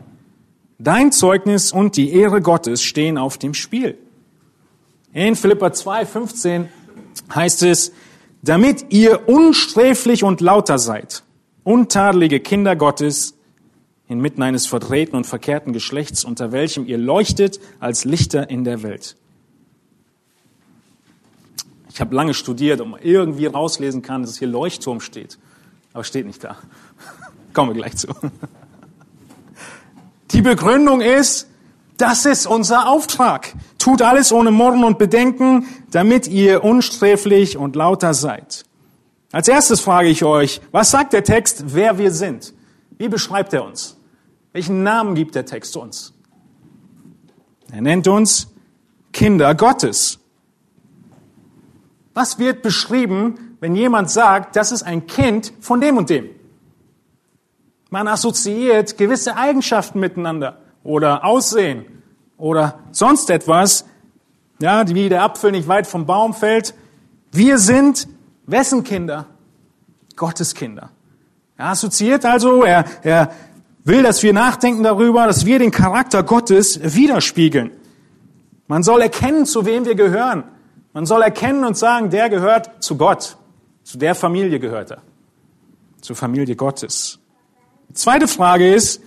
[0.80, 3.98] Dein Zeugnis und die Ehre Gottes stehen auf dem Spiel.
[5.12, 6.70] In Philippa 2, 15
[7.36, 7.92] heißt es,
[8.48, 11.24] damit ihr unsträflich und lauter seid,
[11.64, 13.36] untadelige Kinder Gottes,
[14.08, 19.18] inmitten eines verdrehten und verkehrten Geschlechts, unter welchem ihr leuchtet als Lichter in der Welt.
[21.90, 25.38] Ich habe lange studiert, um irgendwie rauslesen kann, dass hier Leuchtturm steht.
[25.94, 26.58] Aber steht nicht da.
[27.54, 28.08] Kommen wir gleich zu.
[30.32, 31.48] Die Begründung ist,
[31.98, 33.54] das ist unser Auftrag.
[33.88, 38.66] Tut alles ohne Murren und Bedenken, damit ihr unsträflich und lauter seid.
[39.32, 42.54] Als erstes frage ich euch, was sagt der Text, wer wir sind?
[42.98, 43.96] Wie beschreibt er uns?
[44.52, 46.14] Welchen Namen gibt der Text uns?
[47.72, 48.54] Er nennt uns
[49.14, 50.20] Kinder Gottes.
[52.14, 56.30] Was wird beschrieben, wenn jemand sagt, das ist ein Kind von dem und dem?
[57.90, 61.86] Man assoziiert gewisse Eigenschaften miteinander oder Aussehen
[62.38, 63.86] oder sonst etwas,
[64.60, 66.74] ja, wie der Apfel nicht weit vom Baum fällt.
[67.32, 68.08] Wir sind
[68.46, 69.26] wessen Kinder?
[70.16, 70.90] Gottes Kinder.
[71.58, 73.32] Er assoziiert also, er, er
[73.84, 77.72] will, dass wir nachdenken darüber, dass wir den Charakter Gottes widerspiegeln.
[78.68, 80.44] Man soll erkennen, zu wem wir gehören.
[80.94, 83.38] Man soll erkennen und sagen, der gehört zu Gott.
[83.84, 85.02] Zu der Familie gehört er.
[86.02, 87.20] Zur Familie Gottes.
[87.94, 89.02] Zweite Frage ist,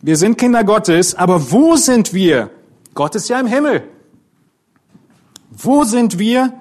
[0.00, 2.50] wir sind Kinder Gottes, aber wo sind wir?
[2.94, 3.88] Gott ist ja im Himmel.
[5.50, 6.52] Wo sind wir?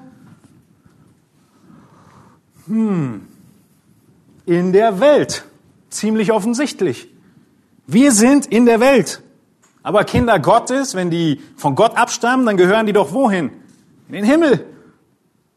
[2.67, 3.27] Hm,
[4.45, 5.45] in der Welt.
[5.89, 7.07] Ziemlich offensichtlich.
[7.85, 9.21] Wir sind in der Welt.
[9.83, 13.51] Aber Kinder Gottes, wenn die von Gott abstammen, dann gehören die doch wohin?
[14.07, 14.65] In den Himmel.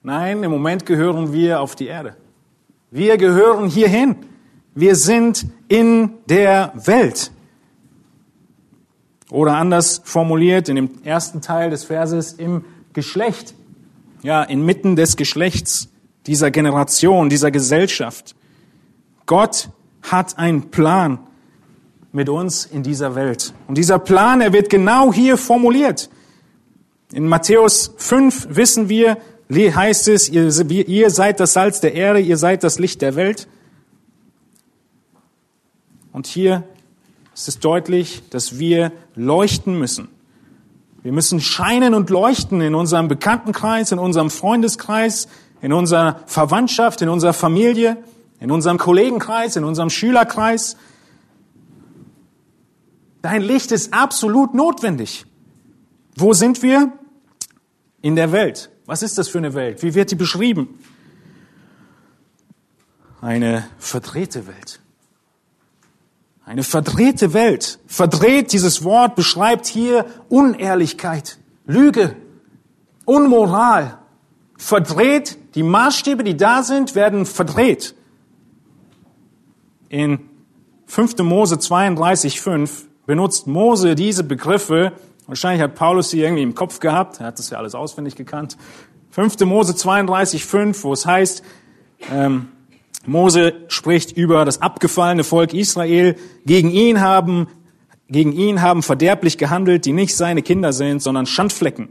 [0.02, 2.16] Nein, im Moment gehören wir auf die Erde.
[2.90, 4.16] Wir gehören hierhin.
[4.74, 7.30] Wir sind in der Welt.
[9.30, 13.54] Oder anders formuliert in dem ersten Teil des Verses im Geschlecht.
[14.22, 15.88] Ja, inmitten des Geschlechts
[16.26, 18.34] dieser Generation, dieser Gesellschaft.
[19.26, 19.68] Gott
[20.02, 21.18] hat einen Plan
[22.12, 23.52] mit uns in dieser Welt.
[23.68, 26.08] Und dieser Plan, er wird genau hier formuliert.
[27.12, 29.18] In Matthäus 5 wissen wir,
[29.50, 33.48] heißt es, ihr, seid das Salz der Erde, ihr seid das Licht der Welt.
[36.12, 36.64] Und hier
[37.36, 40.08] ist es deutlich, dass wir leuchten müssen.
[41.02, 45.28] Wir müssen scheinen und leuchten in unserem Bekanntenkreis, in unserem Freundeskreis,
[45.60, 47.98] in unserer Verwandtschaft, in unserer Familie,
[48.40, 50.78] in unserem Kollegenkreis, in unserem Schülerkreis.
[53.20, 55.26] Dein Licht ist absolut notwendig.
[56.16, 56.90] Wo sind wir?
[58.00, 58.70] In der Welt.
[58.86, 59.82] Was ist das für eine Welt?
[59.82, 60.78] Wie wird die beschrieben?
[63.20, 64.80] Eine verdrehte Welt.
[66.46, 67.80] Eine verdrehte Welt.
[67.88, 72.14] Verdreht, dieses Wort beschreibt hier Unehrlichkeit, Lüge,
[73.04, 73.98] Unmoral.
[74.56, 77.96] Verdreht, die Maßstäbe, die da sind, werden verdreht.
[79.88, 80.20] In
[80.86, 81.18] 5.
[81.18, 84.92] Mose 32, 5 benutzt Mose diese Begriffe.
[85.26, 87.18] Wahrscheinlich hat Paulus sie irgendwie im Kopf gehabt.
[87.18, 88.56] Er hat das ja alles auswendig gekannt.
[89.10, 89.40] 5.
[89.40, 91.42] Mose 32, 5, wo es heißt,
[92.12, 92.48] ähm,
[93.06, 96.16] Mose spricht über das abgefallene Volk Israel.
[96.44, 97.48] Gegen ihn haben,
[98.08, 101.88] gegen ihn haben verderblich gehandelt, die nicht seine Kinder sind, sondern Schandflecken.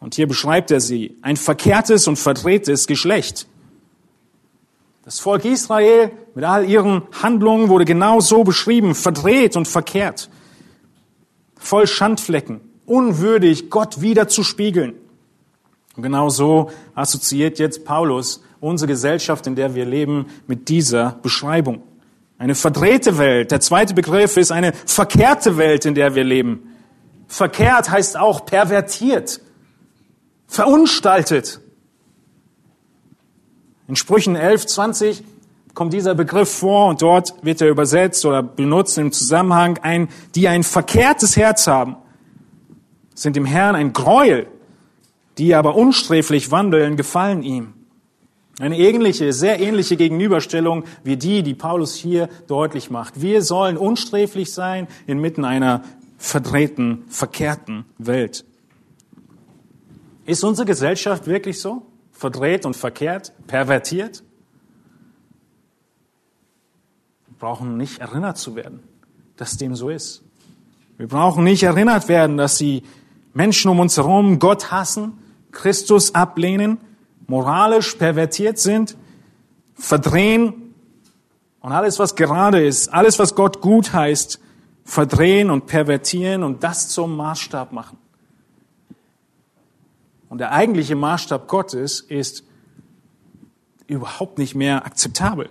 [0.00, 1.16] Und hier beschreibt er sie.
[1.22, 3.46] Ein verkehrtes und verdrehtes Geschlecht.
[5.04, 10.30] Das Volk Israel mit all ihren Handlungen wurde genau so beschrieben, verdreht und verkehrt.
[11.56, 14.94] Voll Schandflecken, unwürdig, Gott wieder zu spiegeln.
[15.96, 21.82] Und genau so assoziiert jetzt Paulus unsere Gesellschaft, in der wir leben, mit dieser Beschreibung.
[22.38, 23.50] Eine verdrehte Welt.
[23.50, 26.70] Der zweite Begriff ist eine verkehrte Welt, in der wir leben.
[27.26, 29.40] Verkehrt heißt auch pervertiert,
[30.46, 31.60] verunstaltet.
[33.88, 35.24] In Sprüchen 11, 20
[35.74, 40.46] kommt dieser Begriff vor und dort wird er übersetzt oder benutzt im Zusammenhang ein, die
[40.46, 41.96] ein verkehrtes Herz haben,
[43.14, 44.46] sind dem Herrn ein Gräuel,
[45.38, 47.74] die aber unsträflich wandeln, gefallen ihm.
[48.58, 53.22] Eine ähnliche, sehr ähnliche Gegenüberstellung wie die, die Paulus hier deutlich macht.
[53.22, 55.82] Wir sollen unsträflich sein inmitten einer
[56.18, 58.44] verdrehten, verkehrten Welt.
[60.26, 61.82] Ist unsere Gesellschaft wirklich so?
[62.12, 63.32] Verdreht und verkehrt?
[63.46, 64.22] Pervertiert?
[67.26, 68.80] Wir brauchen nicht erinnert zu werden,
[69.36, 70.22] dass dem so ist.
[70.98, 72.82] Wir brauchen nicht erinnert werden, dass die
[73.32, 75.18] Menschen um uns herum Gott hassen,
[75.50, 76.78] Christus ablehnen,
[77.26, 78.96] moralisch pervertiert sind,
[79.74, 80.74] verdrehen
[81.60, 84.40] und alles, was gerade ist, alles, was Gott gut heißt,
[84.84, 87.98] verdrehen und pervertieren und das zum Maßstab machen.
[90.28, 92.44] Und der eigentliche Maßstab Gottes ist
[93.86, 95.50] überhaupt nicht mehr akzeptabel.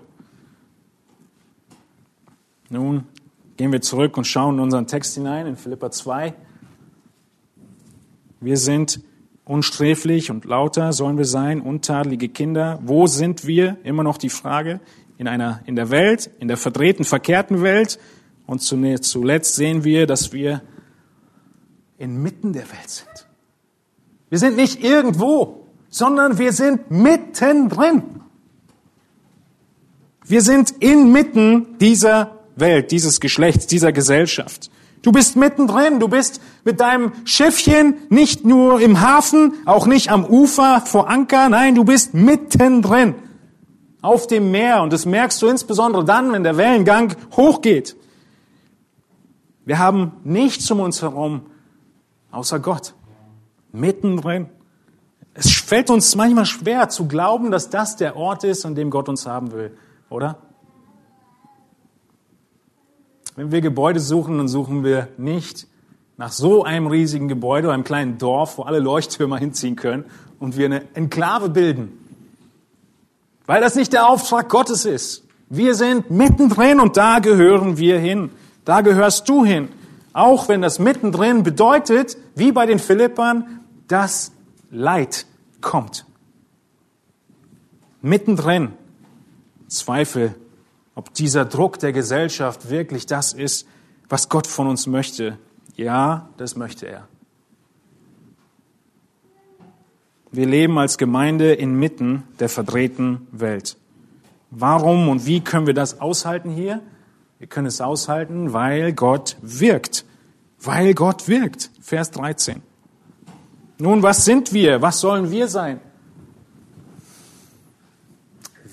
[2.69, 3.05] Nun
[3.57, 6.33] gehen wir zurück und schauen in unseren Text hinein, in Philippa 2.
[8.39, 9.01] Wir sind
[9.51, 12.79] unsträflich und lauter sollen wir sein, untadelige Kinder.
[12.83, 13.77] Wo sind wir?
[13.83, 14.79] Immer noch die Frage.
[15.17, 17.99] In einer, in der Welt, in der verdrehten, verkehrten Welt.
[18.47, 20.61] Und zuletzt sehen wir, dass wir
[21.97, 23.27] inmitten der Welt sind.
[24.29, 28.03] Wir sind nicht irgendwo, sondern wir sind mittendrin.
[30.25, 34.71] Wir sind inmitten dieser Welt, dieses Geschlechts, dieser Gesellschaft.
[35.01, 40.25] Du bist mittendrin, du bist mit deinem Schiffchen nicht nur im Hafen, auch nicht am
[40.25, 43.15] Ufer vor Anker, nein, du bist mittendrin
[44.01, 47.95] auf dem Meer und das merkst du insbesondere dann, wenn der Wellengang hochgeht.
[49.65, 51.41] Wir haben nichts um uns herum
[52.31, 52.93] außer Gott.
[53.71, 54.49] Mittendrin.
[55.33, 59.07] Es fällt uns manchmal schwer zu glauben, dass das der Ort ist, an dem Gott
[59.07, 59.77] uns haben will,
[60.09, 60.37] oder?
[63.35, 65.67] Wenn wir Gebäude suchen, dann suchen wir nicht
[66.17, 70.05] nach so einem riesigen Gebäude oder einem kleinen Dorf, wo alle Leuchttürmer hinziehen können
[70.39, 71.97] und wir eine Enklave bilden.
[73.45, 75.25] Weil das nicht der Auftrag Gottes ist.
[75.49, 78.29] Wir sind mittendrin und da gehören wir hin.
[78.65, 79.69] Da gehörst du hin.
[80.13, 84.31] Auch wenn das mittendrin bedeutet, wie bei den Philippern, dass
[84.69, 85.25] Leid
[85.61, 86.05] kommt.
[88.01, 88.73] Mittendrin
[89.71, 90.35] Zweifel,
[90.95, 93.67] ob dieser Druck der Gesellschaft wirklich das ist,
[94.09, 95.37] was Gott von uns möchte.
[95.75, 97.07] Ja, das möchte er.
[100.31, 103.77] Wir leben als Gemeinde inmitten der verdrehten Welt.
[104.49, 106.81] Warum und wie können wir das aushalten hier?
[107.39, 110.05] Wir können es aushalten, weil Gott wirkt.
[110.59, 111.71] Weil Gott wirkt.
[111.81, 112.61] Vers 13.
[113.77, 114.81] Nun, was sind wir?
[114.81, 115.79] Was sollen wir sein?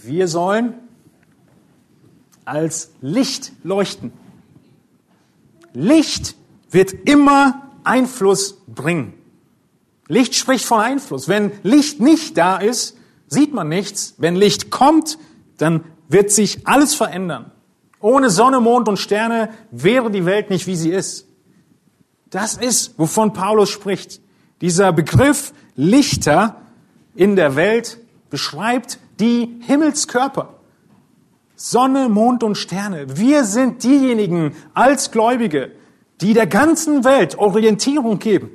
[0.02, 0.74] Wir sollen
[2.48, 4.12] als Licht leuchten.
[5.74, 6.34] Licht
[6.70, 9.14] wird immer Einfluss bringen.
[10.08, 11.28] Licht spricht von Einfluss.
[11.28, 12.96] Wenn Licht nicht da ist,
[13.26, 14.14] sieht man nichts.
[14.18, 15.18] Wenn Licht kommt,
[15.58, 17.52] dann wird sich alles verändern.
[18.00, 21.26] Ohne Sonne, Mond und Sterne wäre die Welt nicht, wie sie ist.
[22.30, 24.20] Das ist, wovon Paulus spricht.
[24.60, 26.62] Dieser Begriff Lichter
[27.14, 27.98] in der Welt
[28.30, 30.57] beschreibt die Himmelskörper.
[31.60, 33.18] Sonne, Mond und Sterne.
[33.18, 35.72] Wir sind diejenigen als Gläubige,
[36.20, 38.50] die der ganzen Welt Orientierung geben.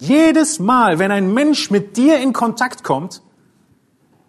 [0.00, 3.22] Jedes Mal, wenn ein Mensch mit dir in Kontakt kommt,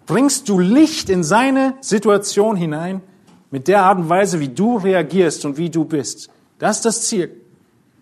[0.06, 3.02] bringst du Licht in seine Situation hinein
[3.50, 6.30] mit der Art und Weise, wie du reagierst und wie du bist.
[6.60, 7.42] Das ist das Ziel.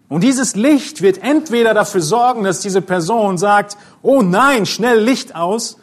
[0.10, 5.34] Und dieses Licht wird entweder dafür sorgen, dass diese Person sagt, oh nein, schnell Licht
[5.34, 5.78] aus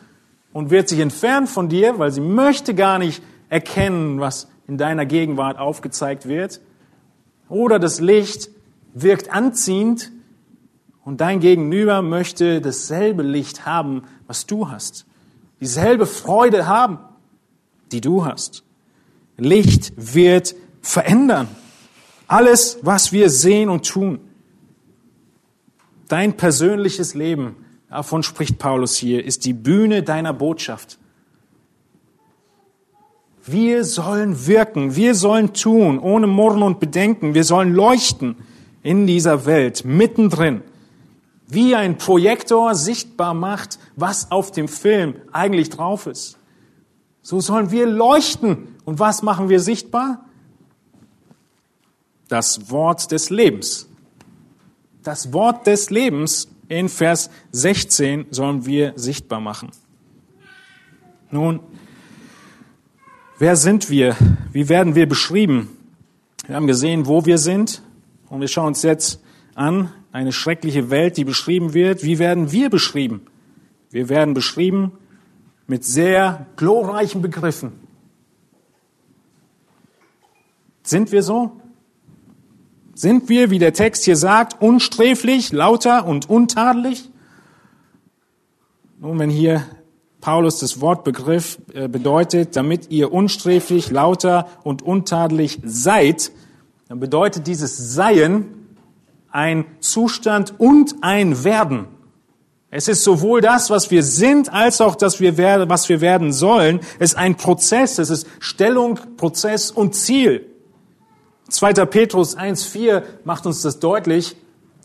[0.53, 5.07] und wird sich entfernen von dir, weil sie möchte gar nicht erkennen, was in deiner
[5.07, 6.61] Gegenwart aufgezeigt wird.
[7.49, 8.51] Oder das Licht
[8.95, 10.13] wirkt anziehend
[11.05, 15.07] und dein Gegenüber möchte dasselbe Licht haben, was du hast.
[15.61, 16.99] Dieselbe Freude haben,
[17.93, 18.63] die du hast.
[19.39, 21.49] Licht wird verändern.
[22.27, 24.21] Alles, was wir sehen und tun.
[26.09, 27.57] Dein persönliches Leben,
[27.91, 30.99] davon spricht Paulus hier, ist die Bühne deiner Botschaft.
[33.45, 37.35] Wir sollen wirken, wir sollen tun, ohne Murren und Bedenken.
[37.35, 38.37] Wir sollen leuchten
[38.83, 40.63] in dieser Welt, mittendrin.
[41.47, 46.37] Wie ein Projektor sichtbar macht, was auf dem Film eigentlich drauf ist.
[47.23, 48.77] So sollen wir leuchten.
[48.85, 50.27] Und was machen wir sichtbar?
[52.29, 53.89] Das Wort des Lebens.
[55.03, 59.71] Das Wort des Lebens in Vers 16 sollen wir sichtbar machen.
[61.31, 61.61] Nun,
[63.39, 64.17] wer sind wir?
[64.53, 65.77] Wie werden wir beschrieben?
[66.47, 67.83] Wir haben gesehen, wo wir sind.
[68.29, 69.23] Und wir schauen uns jetzt
[69.55, 72.03] an, eine schreckliche Welt, die beschrieben wird.
[72.03, 73.27] Wie werden wir beschrieben?
[73.91, 74.93] Wir werden beschrieben
[75.67, 77.73] mit sehr glorreichen Begriffen.
[80.83, 81.61] Sind wir so?
[82.99, 87.09] Sind wir, wie der Text hier sagt, unsträflich, lauter und untadelig?
[88.99, 89.63] Nun, wenn hier
[90.21, 96.33] Paulus das Wortbegriff äh, bedeutet, damit ihr unsträflich, lauter und untadelig seid,
[96.89, 98.67] dann bedeutet dieses Seien
[99.31, 101.87] ein Zustand und ein Werden.
[102.73, 106.81] Es ist sowohl das, was wir sind, als auch das, was wir werden sollen.
[106.99, 110.49] Es ist ein Prozess, es ist Stellung, Prozess und Ziel.
[111.49, 111.73] 2.
[111.87, 114.37] Petrus 1.4 macht uns das deutlich,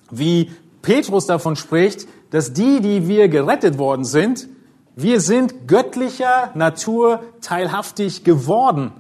[0.10, 0.52] wie
[0.82, 4.48] Petrus davon spricht, dass die, die wir gerettet worden sind,
[4.96, 8.92] wir sind göttlicher Natur teilhaftig geworden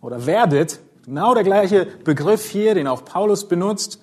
[0.00, 0.80] oder werdet.
[1.04, 4.00] Genau der gleiche Begriff hier, den auch Paulus benutzt,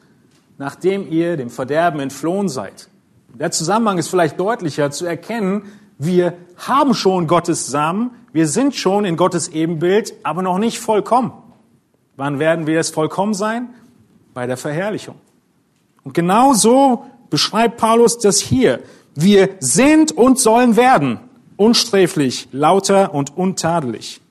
[0.57, 2.87] nachdem ihr dem Verderben entflohen seid.
[3.33, 5.63] Der Zusammenhang ist vielleicht deutlicher zu erkennen,
[5.97, 11.31] wir haben schon Gottes Samen, wir sind schon in Gottes Ebenbild, aber noch nicht vollkommen.
[12.17, 13.69] Wann werden wir es vollkommen sein?
[14.33, 15.15] Bei der Verherrlichung.
[16.03, 18.81] Und genau so beschreibt Paulus das hier.
[19.15, 21.19] Wir sind und sollen werden
[21.57, 24.21] unsträflich, lauter und untadelig.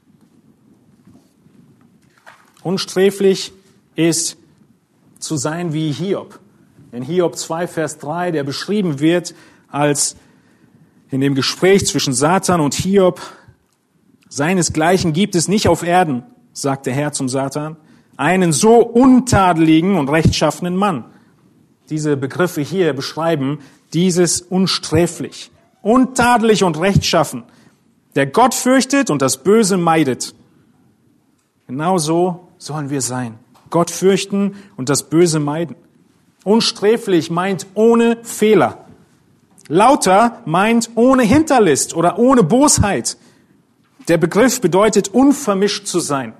[2.63, 3.53] Unsträflich
[3.95, 4.37] ist
[5.19, 6.39] zu sein wie Hiob.
[6.93, 9.35] In Hiob 2, Vers 3, der beschrieben wird
[9.69, 10.17] als
[11.11, 13.21] in dem Gespräch zwischen Satan und Hiob,
[14.29, 16.25] seinesgleichen gibt es nicht auf Erden,
[16.55, 17.77] sagt der Herr zum Satan,
[18.17, 21.05] einen so untadeligen und rechtschaffenen Mann.
[21.91, 23.59] Diese Begriffe hier beschreiben
[23.93, 25.51] dieses unsträflich,
[25.83, 27.43] untadelig und rechtschaffen,
[28.15, 30.35] der Gott fürchtet und das Böse meidet.
[31.67, 33.39] Genauso sollen wir sein.
[33.71, 35.77] Gott fürchten und das Böse meiden.
[36.45, 38.85] Unsträflich meint ohne Fehler.
[39.69, 43.17] Lauter meint ohne Hinterlist oder ohne Bosheit.
[44.09, 46.35] Der Begriff bedeutet unvermischt zu sein.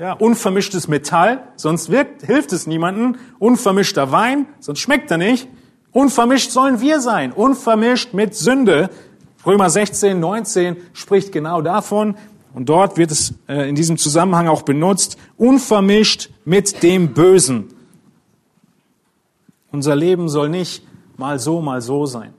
[0.00, 3.18] Ja, unvermischtes Metall, sonst wirkt, hilft es niemanden.
[3.38, 5.46] Unvermischter Wein, sonst schmeckt er nicht.
[5.92, 8.88] Unvermischt sollen wir sein, unvermischt mit Sünde.
[9.44, 12.16] Römer 16, 19 spricht genau davon.
[12.54, 17.68] Und dort wird es äh, in diesem Zusammenhang auch benutzt, unvermischt mit dem Bösen.
[19.70, 20.82] Unser Leben soll nicht
[21.18, 22.32] mal so, mal so sein.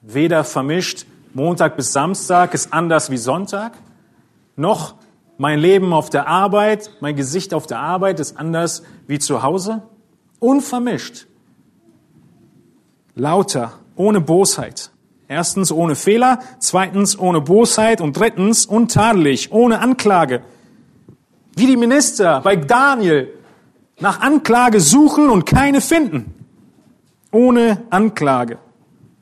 [0.00, 1.04] Weder vermischt,
[1.34, 3.72] Montag bis Samstag ist anders wie Sonntag,
[4.56, 4.94] noch
[5.40, 9.80] mein Leben auf der Arbeit, mein Gesicht auf der Arbeit ist anders wie zu Hause.
[10.38, 11.28] Unvermischt.
[13.14, 14.90] Lauter, ohne Bosheit.
[15.28, 20.42] Erstens ohne Fehler, zweitens ohne Bosheit und drittens untadelig, ohne Anklage.
[21.56, 23.32] Wie die Minister bei Daniel
[23.98, 26.34] nach Anklage suchen und keine finden
[27.32, 28.58] ohne Anklage.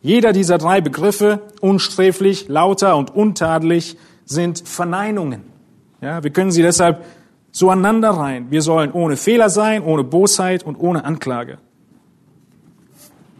[0.03, 5.58] Jeder dieser drei Begriffe, unsträflich, lauter und untadelig, sind Verneinungen.
[6.01, 7.05] Ja, wir können sie deshalb
[7.51, 8.51] so aneinander rein.
[8.51, 11.59] Wir sollen ohne Fehler sein, ohne Bosheit und ohne Anklage.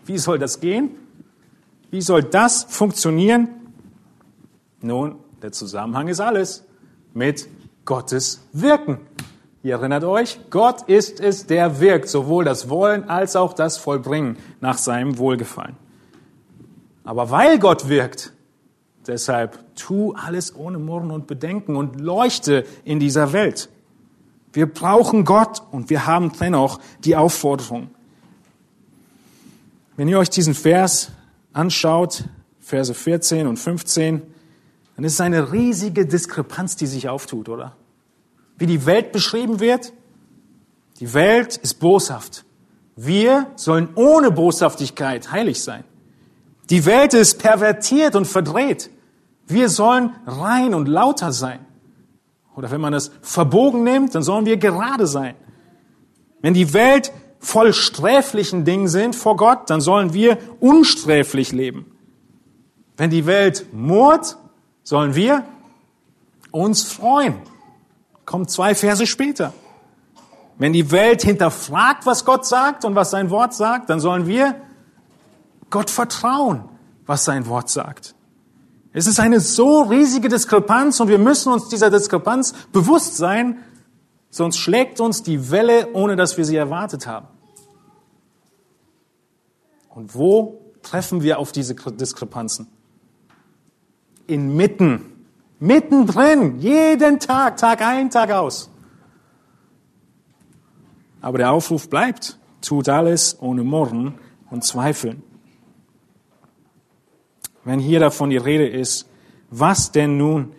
[0.07, 0.91] Wie soll das gehen?
[1.91, 3.49] Wie soll das funktionieren?
[4.81, 6.65] Nun, der Zusammenhang ist alles
[7.15, 7.49] mit
[7.85, 8.99] Gottes Wirken.
[9.63, 14.37] Ihr erinnert euch, Gott ist es, der wirkt, sowohl das Wollen als auch das Vollbringen
[14.61, 15.77] nach seinem Wohlgefallen.
[17.05, 18.33] Aber weil Gott wirkt,
[19.09, 23.69] deshalb tu alles ohne Murren und Bedenken und leuchte in dieser Welt.
[24.53, 27.91] Wir brauchen Gott und wir haben dennoch die Aufforderung.
[29.97, 31.11] Wenn ihr euch diesen Vers
[31.53, 32.25] anschaut,
[32.61, 34.23] Verse 14 und 15,
[34.97, 37.77] dann ist es eine riesige Diskrepanz, die sich auftut, oder?
[38.59, 39.93] Wie die Welt beschrieben wird.
[41.01, 42.45] Die Welt ist boshaft.
[42.97, 45.85] Wir sollen ohne Boshaftigkeit heilig sein.
[46.71, 48.91] Die Welt ist pervertiert und verdreht.
[49.49, 51.61] Wir sollen rein und lauter sein.
[52.55, 55.35] Oder wenn man es verbogen nimmt, dann sollen wir gerade sein.
[56.41, 61.87] Wenn die Welt voll sträflichen Dingen sind vor Gott, dann sollen wir unsträflich leben.
[62.97, 64.37] Wenn die Welt murrt,
[64.83, 65.45] sollen wir
[66.51, 67.37] uns freuen.
[68.25, 69.55] Kommt zwei Verse später.
[70.59, 74.57] Wenn die Welt hinterfragt, was Gott sagt und was sein Wort sagt, dann sollen wir
[75.71, 76.65] Gott vertrauen,
[77.07, 78.15] was sein Wort sagt.
[78.93, 83.59] Es ist eine so riesige Diskrepanz und wir müssen uns dieser Diskrepanz bewusst sein,
[84.31, 87.29] sonst schlägt uns die Welle, ohne dass wir sie erwartet haben.
[89.91, 92.69] Und wo treffen wir auf diese Diskrepanzen?
[94.27, 95.27] Inmitten,
[95.59, 98.71] mittendrin, jeden Tag, Tag ein, Tag aus.
[101.21, 104.15] Aber der Aufruf bleibt, tut alles ohne Murren
[104.51, 105.23] und Zweifeln
[107.65, 109.09] wenn hier davon die Rede ist,
[109.51, 110.53] was denn nun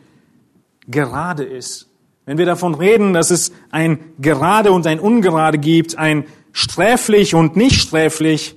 [0.87, 1.87] gerade ist.
[2.25, 7.55] Wenn wir davon reden, dass es ein gerade und ein ungerade gibt, ein sträflich und
[7.55, 8.55] nicht sträflich,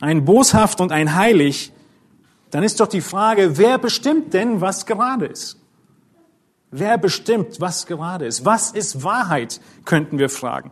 [0.00, 1.72] ein boshaft und ein heilig,
[2.50, 5.58] dann ist doch die Frage, wer bestimmt denn, was gerade ist?
[6.70, 8.44] Wer bestimmt, was gerade ist?
[8.44, 10.70] Was ist Wahrheit, könnten wir fragen.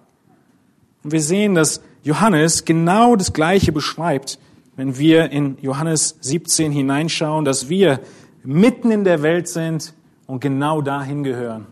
[1.02, 4.38] Und wir sehen, dass Johannes genau das Gleiche beschreibt
[4.77, 8.01] wenn wir in Johannes 17 hineinschauen, dass wir
[8.43, 9.95] mitten in der Welt sind
[10.27, 11.66] und genau dahin gehören.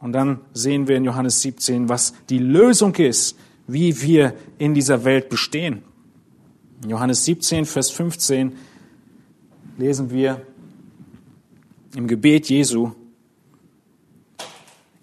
[0.00, 5.04] Und dann sehen wir in Johannes 17, was die Lösung ist, wie wir in dieser
[5.04, 5.82] Welt bestehen.
[6.82, 8.52] In Johannes 17, Vers 15
[9.78, 10.40] lesen wir
[11.94, 12.92] im Gebet Jesu,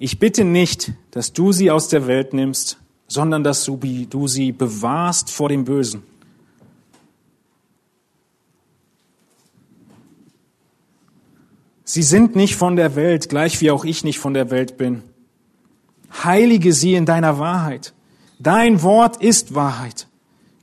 [0.02, 5.30] ich bitte nicht, dass du sie aus der Welt nimmst, sondern dass du sie bewahrst
[5.30, 6.04] vor dem Bösen.
[11.92, 15.02] Sie sind nicht von der Welt, gleich wie auch ich nicht von der Welt bin.
[16.24, 17.96] Heilige sie in deiner Wahrheit.
[18.38, 20.08] Dein Wort ist Wahrheit.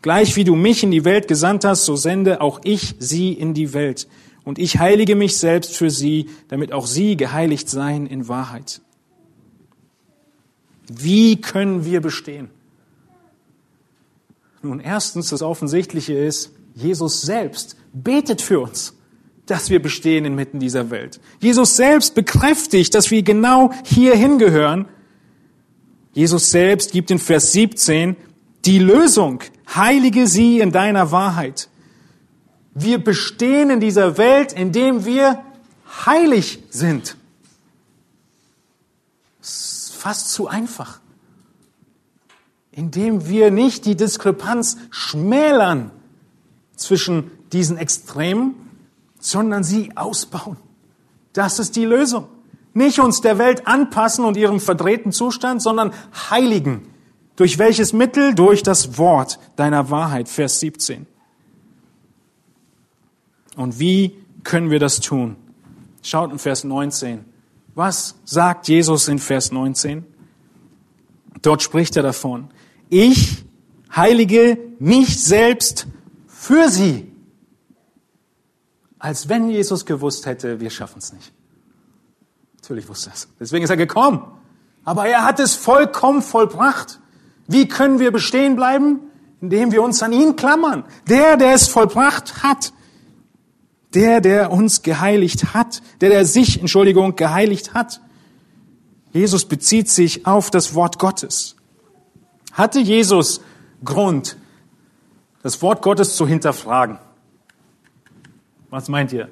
[0.03, 3.55] Gleich wie du mich in die Welt gesandt hast, so sende auch ich sie in
[3.55, 4.07] die Welt.
[4.45, 8.81] Und ich heilige mich selbst für sie, damit auch sie geheiligt seien in Wahrheit.
[10.87, 12.51] Wie können wir bestehen?
[14.63, 18.96] Nun, erstens, das Offensichtliche ist, Jesus selbst betet für uns
[19.47, 21.21] dass wir bestehen inmitten dieser Welt.
[21.41, 24.87] Jesus selbst bekräftigt, dass wir genau hier hingehören.
[26.13, 28.17] Jesus selbst gibt in Vers 17
[28.65, 29.41] die Lösung.
[29.75, 31.69] Heilige sie in deiner Wahrheit.
[32.75, 35.43] Wir bestehen in dieser Welt, indem wir
[36.05, 37.17] heilig sind.
[39.39, 41.01] Das ist fast zu einfach.
[42.73, 45.91] Indem wir nicht die Diskrepanz schmälern
[46.77, 48.66] zwischen diesen Extremen
[49.27, 50.57] sondern sie ausbauen.
[51.33, 52.29] Das ist die Lösung.
[52.75, 55.93] Nicht uns der Welt anpassen und ihrem verdrehten Zustand, sondern
[56.31, 56.87] heiligen.
[57.35, 58.37] Durch welches Mittel?
[58.37, 61.07] Durch das Wort deiner Wahrheit, Vers 17.
[63.57, 65.35] Und wie können wir das tun?
[66.03, 67.25] Schaut in Vers 19.
[67.75, 70.05] Was sagt Jesus in Vers 19?
[71.43, 72.49] Dort spricht er davon.
[72.91, 73.45] Ich
[73.95, 75.89] heilige mich selbst
[76.29, 77.11] für sie
[79.07, 81.33] als wenn Jesus gewusst hätte, wir schaffen es nicht.
[82.57, 83.29] Natürlich wusste er es.
[83.39, 84.21] Deswegen ist er gekommen.
[84.83, 86.99] Aber er hat es vollkommen vollbracht.
[87.47, 88.99] Wie können wir bestehen bleiben?
[89.41, 90.83] Indem wir uns an ihn klammern.
[91.09, 92.73] Der, der es vollbracht hat.
[93.95, 95.83] Der, der uns geheiligt hat.
[96.01, 98.01] Der, der sich, Entschuldigung, geheiligt hat.
[99.13, 101.55] Jesus bezieht sich auf das Wort Gottes.
[102.51, 103.41] Hatte Jesus
[103.85, 104.37] Grund,
[105.45, 106.99] das Wort Gottes zu hinterfragen?
[108.71, 109.29] Was meint ihr?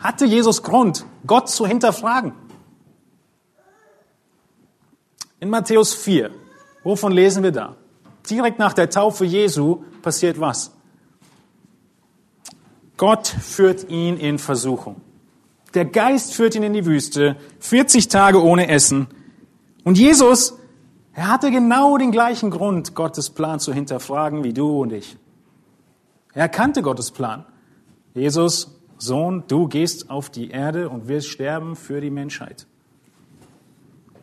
[0.00, 2.32] Hatte Jesus Grund, Gott zu hinterfragen?
[5.38, 6.30] In Matthäus 4,
[6.82, 7.76] wovon lesen wir da?
[8.28, 10.72] Direkt nach der Taufe Jesu passiert was?
[12.96, 15.00] Gott führt ihn in Versuchung.
[15.74, 19.08] Der Geist führt ihn in die Wüste, 40 Tage ohne Essen.
[19.84, 20.58] Und Jesus,
[21.14, 25.16] er hatte genau den gleichen Grund, Gottes Plan zu hinterfragen wie du und ich.
[26.34, 27.44] Er kannte Gottes Plan.
[28.14, 32.66] Jesus, Sohn, du gehst auf die Erde und wirst sterben für die Menschheit.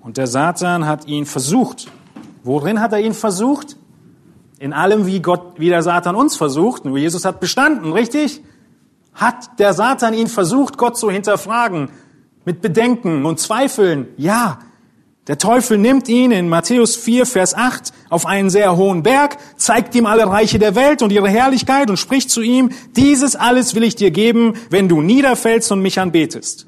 [0.02, 1.92] Und der Satan hat ihn versucht.
[2.44, 3.76] Worin hat er ihn versucht?
[4.60, 6.86] In allem, wie Gott, wie der Satan uns versucht.
[6.86, 8.42] Nur Jesus hat bestanden, richtig?
[9.14, 11.90] Hat der Satan ihn versucht, Gott zu hinterfragen?
[12.46, 14.08] Mit Bedenken und Zweifeln?
[14.18, 14.60] Ja.
[15.28, 19.94] Der Teufel nimmt ihn in Matthäus 4, Vers 8 auf einen sehr hohen Berg, zeigt
[19.94, 23.84] ihm alle Reiche der Welt und ihre Herrlichkeit und spricht zu ihm, dieses alles will
[23.84, 26.66] ich dir geben, wenn du niederfällst und mich anbetest.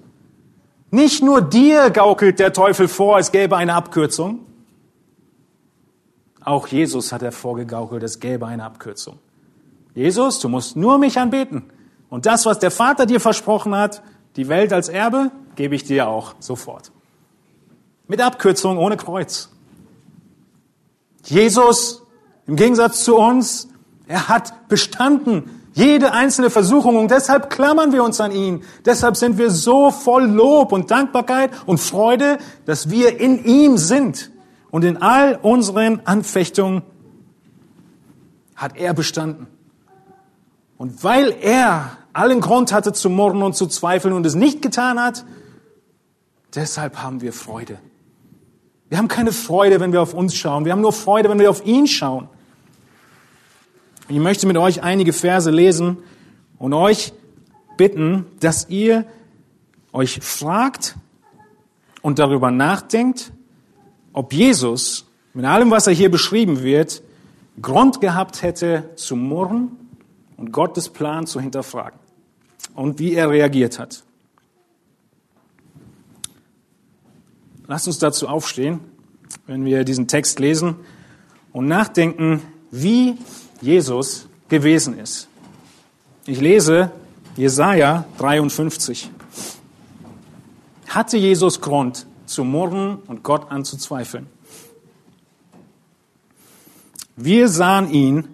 [0.91, 4.45] Nicht nur dir gaukelt der Teufel vor, es gäbe eine Abkürzung.
[6.43, 9.19] Auch Jesus hat er vorgegaukelt, es gäbe eine Abkürzung.
[9.95, 11.63] Jesus, du musst nur mich anbeten.
[12.09, 14.03] Und das, was der Vater dir versprochen hat,
[14.35, 16.91] die Welt als Erbe, gebe ich dir auch sofort.
[18.11, 19.47] Mit Abkürzung, ohne Kreuz.
[21.23, 22.01] Jesus,
[22.45, 23.69] im Gegensatz zu uns,
[24.05, 25.49] er hat bestanden.
[25.71, 28.65] Jede einzelne Versuchung und deshalb klammern wir uns an ihn.
[28.83, 34.29] Deshalb sind wir so voll Lob und Dankbarkeit und Freude, dass wir in ihm sind.
[34.71, 36.81] Und in all unseren Anfechtungen
[38.57, 39.47] hat er bestanden.
[40.77, 44.99] Und weil er allen Grund hatte zu murren und zu zweifeln und es nicht getan
[44.99, 45.23] hat,
[46.53, 47.79] deshalb haben wir Freude.
[48.91, 50.65] Wir haben keine Freude, wenn wir auf uns schauen.
[50.65, 52.27] Wir haben nur Freude, wenn wir auf ihn schauen.
[54.09, 55.99] Ich möchte mit euch einige Verse lesen
[56.59, 57.13] und euch
[57.77, 59.05] bitten, dass ihr
[59.93, 60.97] euch fragt
[62.01, 63.31] und darüber nachdenkt,
[64.11, 67.01] ob Jesus mit allem, was er hier beschrieben wird,
[67.61, 69.71] Grund gehabt hätte zu murren
[70.35, 71.97] und Gottes Plan zu hinterfragen
[72.75, 74.03] und wie er reagiert hat.
[77.71, 78.81] Lasst uns dazu aufstehen,
[79.47, 80.75] wenn wir diesen Text lesen
[81.53, 83.17] und nachdenken, wie
[83.61, 85.29] Jesus gewesen ist.
[86.25, 86.91] Ich lese
[87.37, 89.09] Jesaja 53.
[90.89, 94.27] Hatte Jesus Grund zu murren und Gott anzuzweifeln?
[97.15, 98.27] Wir sahen ihn,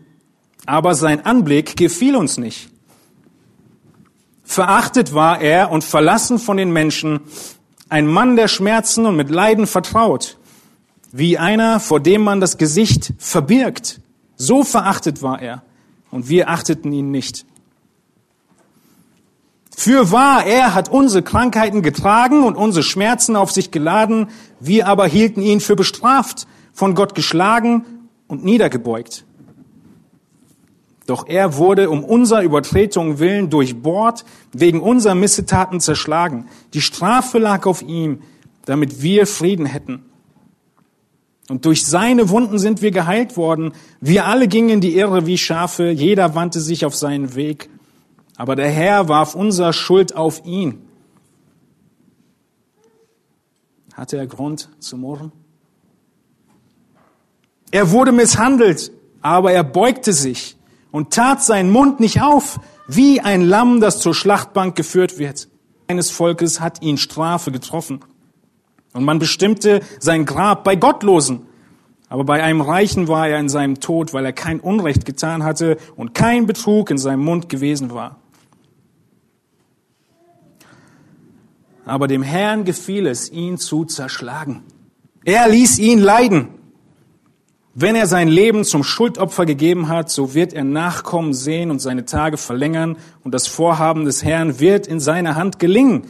[0.65, 2.71] aber sein Anblick gefiel uns nicht.
[4.43, 7.19] Verachtet war er und verlassen von den Menschen,
[7.89, 10.37] ein Mann der Schmerzen und mit Leiden vertraut,
[11.11, 14.01] wie einer, vor dem man das Gesicht verbirgt.
[14.35, 15.63] So verachtet war er,
[16.11, 17.45] und wir achteten ihn nicht.
[19.75, 24.29] Für wahr, er hat unsere Krankheiten getragen und unsere Schmerzen auf sich geladen,
[24.59, 27.85] wir aber hielten ihn für bestraft, von Gott geschlagen
[28.27, 29.26] und niedergebeugt.
[31.07, 36.47] Doch er wurde um unser Übertretung willen durchbohrt, wegen unserer Missetaten zerschlagen.
[36.73, 38.21] Die Strafe lag auf ihm,
[38.65, 40.03] damit wir Frieden hätten.
[41.47, 43.71] Und durch seine Wunden sind wir geheilt worden.
[44.01, 47.69] Wir alle gingen in die Irre wie Schafe, jeder wandte sich auf seinen Weg.
[48.35, 50.81] Aber der Herr warf unser Schuld auf ihn.
[53.93, 55.31] Hatte er Grund zu murren?
[57.71, 58.91] Er wurde misshandelt,
[59.21, 60.56] aber er beugte sich
[60.91, 65.49] und tat seinen Mund nicht auf, wie ein Lamm, das zur Schlachtbank geführt wird.
[65.87, 68.01] Eines Volkes hat ihn Strafe getroffen.
[68.93, 71.45] Und man bestimmte sein Grab bei Gottlosen.
[72.09, 75.77] Aber bei einem Reichen war er in seinem Tod, weil er kein Unrecht getan hatte
[75.95, 78.17] und kein Betrug in seinem Mund gewesen war.
[81.85, 84.63] Aber dem Herrn gefiel es, ihn zu zerschlagen.
[85.23, 86.49] Er ließ ihn leiden.
[87.79, 92.05] Wenn er sein Leben zum Schuldopfer gegeben hat, so wird er Nachkommen sehen und seine
[92.05, 96.05] Tage verlängern und das Vorhaben des Herrn wird in seiner Hand gelingen.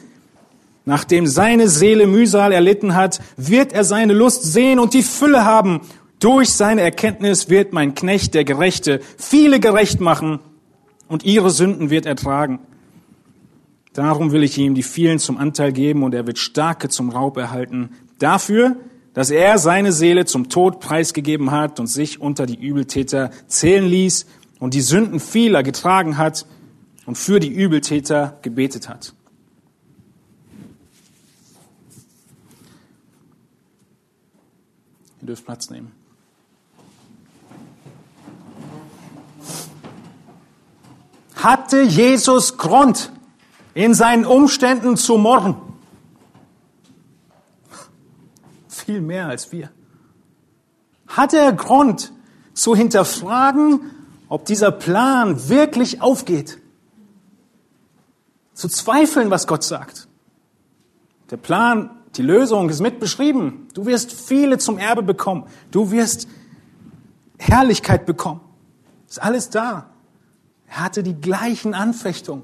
[0.85, 5.81] Nachdem seine Seele Mühsal erlitten hat, wird er seine Lust sehen und die Fülle haben.
[6.19, 10.39] Durch seine Erkenntnis wird mein Knecht, der Gerechte, viele gerecht machen
[11.09, 12.59] und ihre Sünden wird er tragen.
[13.91, 17.35] Darum will ich ihm die vielen zum Anteil geben und er wird Starke zum Raub
[17.35, 17.89] erhalten.
[18.19, 18.77] Dafür
[19.17, 24.27] dass er seine Seele zum Tod preisgegeben hat und sich unter die Übeltäter zählen ließ
[24.59, 26.45] und die Sünden vieler getragen hat
[27.07, 29.15] und für die Übeltäter gebetet hat.
[35.21, 35.91] Ihr dürft Platz nehmen.
[41.33, 43.11] Hatte Jesus Grund,
[43.73, 45.66] in seinen Umständen zu murren.
[48.87, 49.69] Viel mehr als wir.
[51.07, 52.13] Hat er Grund
[52.53, 53.81] zu hinterfragen,
[54.29, 56.57] ob dieser Plan wirklich aufgeht?
[58.53, 60.07] Zu zweifeln, was Gott sagt.
[61.31, 63.67] Der Plan, die Lösung ist mit beschrieben.
[63.73, 65.47] Du wirst viele zum Erbe bekommen.
[65.69, 66.29] Du wirst
[67.37, 68.39] Herrlichkeit bekommen.
[69.09, 69.89] Ist alles da.
[70.65, 72.43] Er hatte die gleichen Anfechtungen.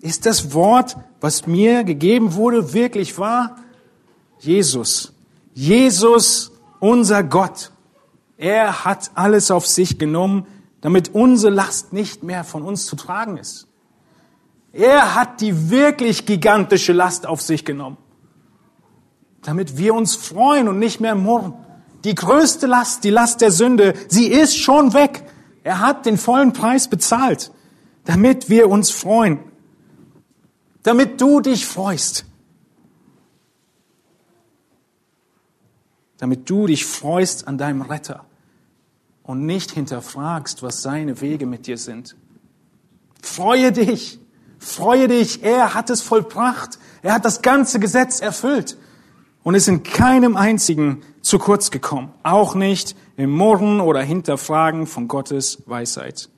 [0.00, 3.56] Ist das Wort, was mir gegeben wurde, wirklich wahr?
[4.40, 5.12] Jesus.
[5.54, 7.72] Jesus, unser Gott.
[8.36, 10.46] Er hat alles auf sich genommen,
[10.80, 13.66] damit unsere Last nicht mehr von uns zu tragen ist.
[14.72, 17.96] Er hat die wirklich gigantische Last auf sich genommen,
[19.42, 21.54] damit wir uns freuen und nicht mehr murren.
[22.04, 25.24] Die größte Last, die Last der Sünde, sie ist schon weg.
[25.64, 27.50] Er hat den vollen Preis bezahlt,
[28.04, 29.40] damit wir uns freuen
[30.88, 32.24] damit du dich freust.
[36.18, 38.24] Damit du dich freust an deinem Retter
[39.22, 42.16] und nicht hinterfragst, was seine Wege mit dir sind.
[43.22, 44.18] Freue dich,
[44.58, 48.76] freue dich, er hat es vollbracht, er hat das ganze Gesetz erfüllt.
[49.44, 55.08] Und ist in keinem einzigen zu kurz gekommen, auch nicht im Murren oder Hinterfragen von
[55.08, 56.28] Gottes Weisheit.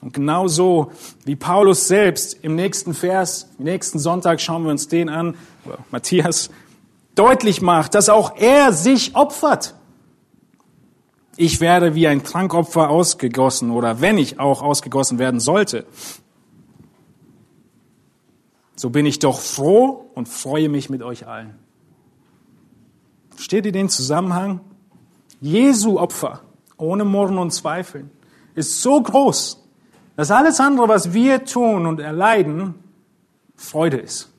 [0.00, 0.90] Und genauso
[1.24, 5.36] wie Paulus selbst im nächsten Vers, nächsten Sonntag schauen wir uns den an,
[5.92, 6.50] Matthias,
[7.14, 9.74] deutlich macht, dass auch er sich opfert.
[11.36, 15.86] Ich werde wie ein Trankopfer ausgegossen oder wenn ich auch ausgegossen werden sollte,
[18.76, 21.54] so bin ich doch froh und freue mich mit euch allen.
[23.36, 24.60] Steht ihr den Zusammenhang?
[25.40, 26.42] Jesu Opfer,
[26.76, 28.10] ohne Murren und Zweifeln,
[28.54, 29.62] ist so groß,
[30.16, 32.74] dass alles andere, was wir tun und erleiden,
[33.56, 34.32] Freude ist,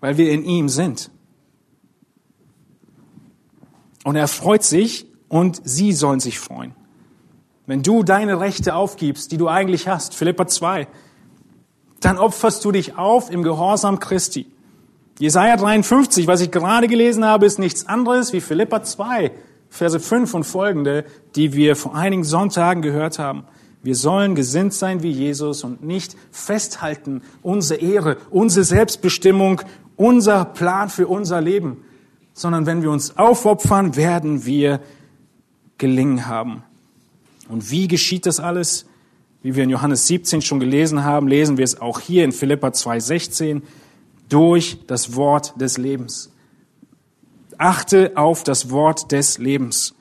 [0.00, 1.10] weil wir in ihm sind.
[4.06, 6.76] Und er freut sich und sie sollen sich freuen.
[7.66, 10.86] Wenn du deine Rechte aufgibst, die du eigentlich hast, Philippa 2,
[11.98, 14.46] dann opferst du dich auf im Gehorsam Christi.
[15.18, 19.32] Jesaja 53, was ich gerade gelesen habe, ist nichts anderes wie Philippa 2,
[19.70, 21.04] Verse 5 und folgende,
[21.34, 23.42] die wir vor einigen Sonntagen gehört haben.
[23.82, 29.62] Wir sollen gesinnt sein wie Jesus und nicht festhalten unsere Ehre, unsere Selbstbestimmung,
[29.96, 31.82] unser Plan für unser Leben,
[32.36, 34.80] sondern wenn wir uns aufopfern, werden wir
[35.78, 36.62] gelingen haben.
[37.48, 38.84] Und wie geschieht das alles?
[39.42, 42.68] Wie wir in Johannes 17 schon gelesen haben, lesen wir es auch hier in Philippa
[42.68, 43.62] 2,16
[44.28, 46.30] durch das Wort des Lebens.
[47.56, 49.94] Achte auf das Wort des Lebens.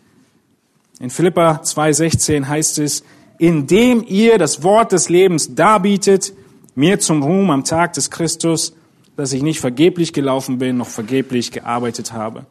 [0.99, 3.05] In Philippa 2,16 heißt es,
[3.37, 6.33] indem ihr das Wort des Lebens darbietet,
[6.73, 8.74] mir zum Ruhm am Tag des Christus,
[9.15, 12.45] dass ich nicht vergeblich gelaufen bin, noch vergeblich gearbeitet habe.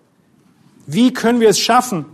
[0.87, 2.07] Wie können wir es schaffen?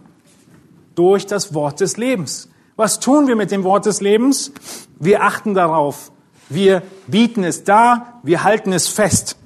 [0.95, 2.49] Durch das Wort des Lebens.
[2.77, 4.53] Was tun wir mit dem Wort des Lebens?
[4.99, 6.13] Wir achten darauf.
[6.49, 9.37] Wir bieten es dar, wir halten es fest.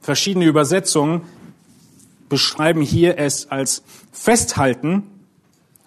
[0.00, 1.22] Verschiedene Übersetzungen
[2.28, 3.82] beschreiben hier es als
[4.12, 5.20] festhalten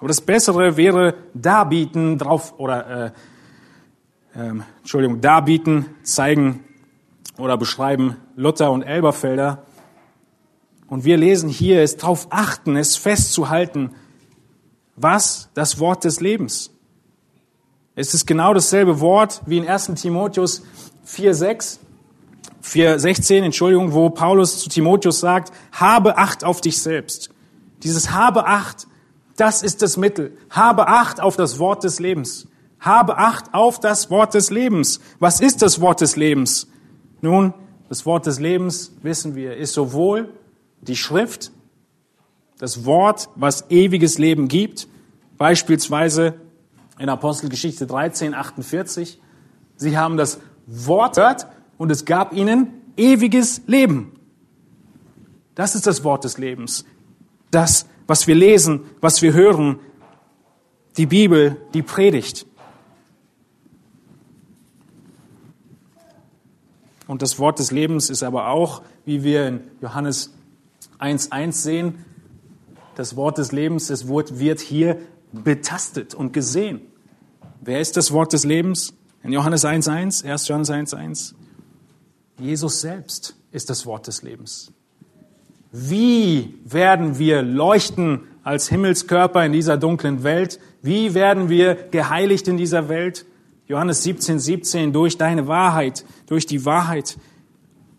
[0.04, 3.14] aber das Bessere wäre darbieten, drauf oder
[4.36, 4.52] äh, äh,
[4.82, 6.66] Entschuldigung, darbieten, zeigen
[7.38, 9.66] oder beschreiben Luther und Elberfelder.
[10.88, 13.96] Und wir lesen hier, es darauf achten, es festzuhalten,
[14.96, 16.72] was das Wort des Lebens.
[17.96, 19.94] Es ist genau dasselbe Wort wie in 1.
[19.96, 20.64] Timotheus
[21.08, 21.80] 4,6,
[22.64, 27.30] 4,16, Entschuldigung, wo Paulus zu Timotheus sagt, habe Acht auf dich selbst.
[27.84, 28.88] Dieses habe Acht
[29.36, 30.38] das ist das Mittel.
[30.50, 32.48] Habe Acht auf das Wort des Lebens.
[32.80, 35.00] Habe Acht auf das Wort des Lebens.
[35.20, 36.68] Was ist das Wort des Lebens?
[37.24, 37.54] Nun,
[37.88, 40.34] das Wort des Lebens, wissen wir, ist sowohl
[40.82, 41.54] die Schrift,
[42.58, 44.90] das Wort, was ewiges Leben gibt,
[45.38, 46.36] beispielsweise
[47.00, 49.22] in Apostelgeschichte 13, 48.
[49.78, 51.48] Sie haben das Wort gehört
[51.78, 52.68] und es gab ihnen
[52.98, 54.12] ewiges Leben.
[55.56, 56.84] Das ist das Wort des Lebens.
[57.52, 59.80] Das was wir lesen, was wir hören,
[60.98, 62.46] die Bibel, die Predigt.
[67.14, 70.34] Und das Wort des Lebens ist aber auch, wie wir in Johannes
[70.98, 72.06] 1.1 sehen,
[72.96, 74.98] das Wort des Lebens, das Wort wird hier
[75.32, 76.82] betastet und gesehen.
[77.62, 78.96] Wer ist das Wort des Lebens?
[79.22, 80.48] In Johannes 1.1, 1.
[80.48, 81.36] Johannes 1.1.
[82.40, 84.72] Jesus selbst ist das Wort des Lebens.
[85.72, 90.60] Wie werden wir leuchten als Himmelskörper in dieser dunklen Welt?
[90.82, 93.28] Wie werden wir geheiligt in dieser Welt?
[93.74, 97.18] Johannes 17, 17, durch deine Wahrheit, durch die Wahrheit.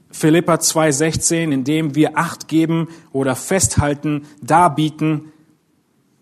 [0.08, 5.32] Philippa 2, 16, indem wir Acht geben oder festhalten, darbieten,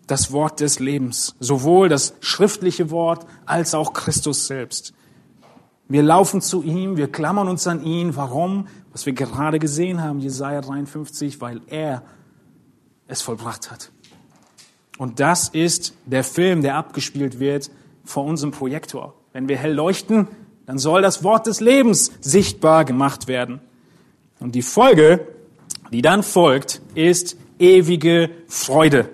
[0.07, 4.95] das Wort des Lebens, sowohl das schriftliche Wort als auch Christus selbst.
[5.87, 8.15] Wir laufen zu ihm, wir klammern uns an ihn.
[8.15, 8.67] Warum?
[8.91, 12.01] Was wir gerade gesehen haben, Jesaja 53, weil er
[13.05, 13.91] es vollbracht hat.
[14.97, 17.69] Und das ist der Film, der abgespielt wird
[18.03, 19.13] vor unserem Projektor.
[19.33, 20.27] Wenn wir hell leuchten,
[20.65, 23.59] dann soll das Wort des Lebens sichtbar gemacht werden.
[24.39, 25.27] Und die Folge,
[25.91, 29.09] die dann folgt, ist ewige Freude.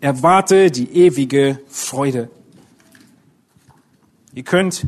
[0.00, 2.30] Erwarte die ewige Freude.
[4.34, 4.86] Ihr könnt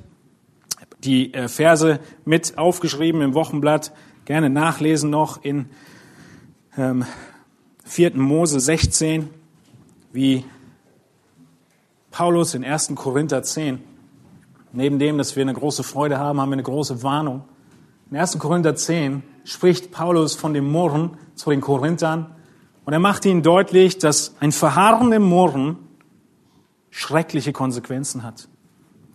[1.05, 3.93] die äh, Verse mit aufgeschrieben im Wochenblatt
[4.27, 5.67] gerne nachlesen noch in
[6.77, 7.05] ähm,
[7.85, 8.17] 4.
[8.17, 9.29] Mose 16,
[10.13, 10.45] wie
[12.11, 12.93] Paulus in 1.
[12.97, 13.96] Korinther 10.
[14.73, 17.45] Neben dem, dass wir eine große Freude haben, haben wir eine große Warnung.
[18.11, 18.39] In 1.
[18.39, 22.35] Korinther 10 spricht Paulus von dem Murren zu den Korinthern
[22.85, 25.77] und er macht ihnen deutlich, dass ein Verharren im Murren
[26.91, 28.49] schreckliche Konsequenzen hat.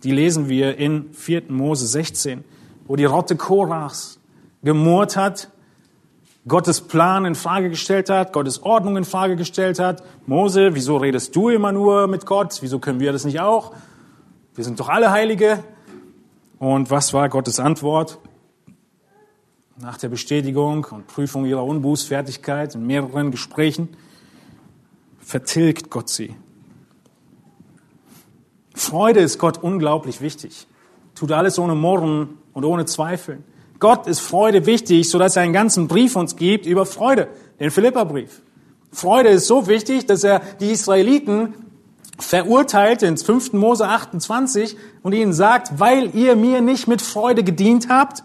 [0.04, 1.44] Die lesen wir in 4.
[1.48, 2.44] Mose 16,
[2.86, 4.20] wo die Rotte Korachs
[4.62, 5.50] gemurrt hat,
[6.46, 10.02] Gottes Plan in Frage gestellt hat, Gottes Ordnung in Frage gestellt hat.
[10.26, 12.58] Mose, wieso redest du immer nur mit Gott?
[12.60, 13.72] Wieso können wir das nicht auch?
[14.54, 15.64] Wir sind doch alle Heilige.
[16.58, 18.18] Und was war Gottes Antwort?
[19.78, 23.88] Nach der Bestätigung und Prüfung ihrer Unbußfertigkeit in mehreren Gesprächen
[25.20, 26.36] vertilgt Gott sie.
[28.74, 30.66] Freude ist Gott unglaublich wichtig.
[31.14, 33.44] Tut alles ohne Murren und ohne Zweifeln.
[33.78, 37.28] Gott ist Freude wichtig, sodass er einen ganzen Brief uns gibt über Freude,
[37.58, 38.42] den Philipperbrief.
[38.92, 41.54] Freude ist so wichtig, dass er die Israeliten
[42.22, 43.52] verurteilt ins 5.
[43.52, 48.22] Mose 28 und ihnen sagt, weil ihr mir nicht mit Freude gedient habt,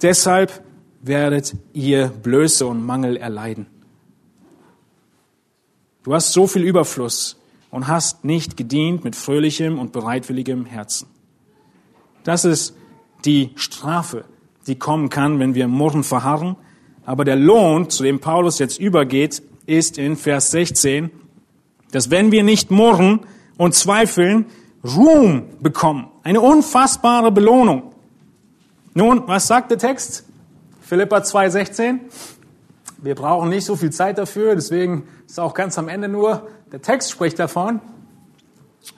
[0.00, 0.62] deshalb
[1.00, 3.66] werdet ihr Blöße und Mangel erleiden.
[6.04, 7.40] Du hast so viel Überfluss
[7.70, 11.08] und hast nicht gedient mit fröhlichem und bereitwilligem Herzen.
[12.24, 12.76] Das ist
[13.24, 14.24] die Strafe,
[14.66, 16.56] die kommen kann, wenn wir Murren verharren.
[17.04, 21.10] Aber der Lohn, zu dem Paulus jetzt übergeht, ist in Vers 16,
[21.92, 23.20] dass wenn wir nicht murren
[23.56, 24.46] und zweifeln,
[24.84, 26.08] Ruhm bekommen.
[26.24, 27.92] Eine unfassbare Belohnung.
[28.94, 30.24] Nun, was sagt der Text?
[30.80, 32.00] Philippa 2,16.
[32.98, 36.82] Wir brauchen nicht so viel Zeit dafür, deswegen ist auch ganz am Ende nur, der
[36.82, 37.80] Text spricht davon.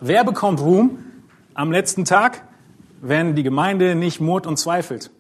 [0.01, 0.99] Wer bekommt Ruhm
[1.53, 2.42] am letzten Tag,
[3.01, 5.11] wenn die Gemeinde nicht murrt und zweifelt?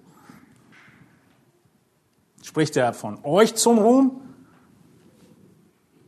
[2.42, 4.20] Spricht er von euch zum Ruhm?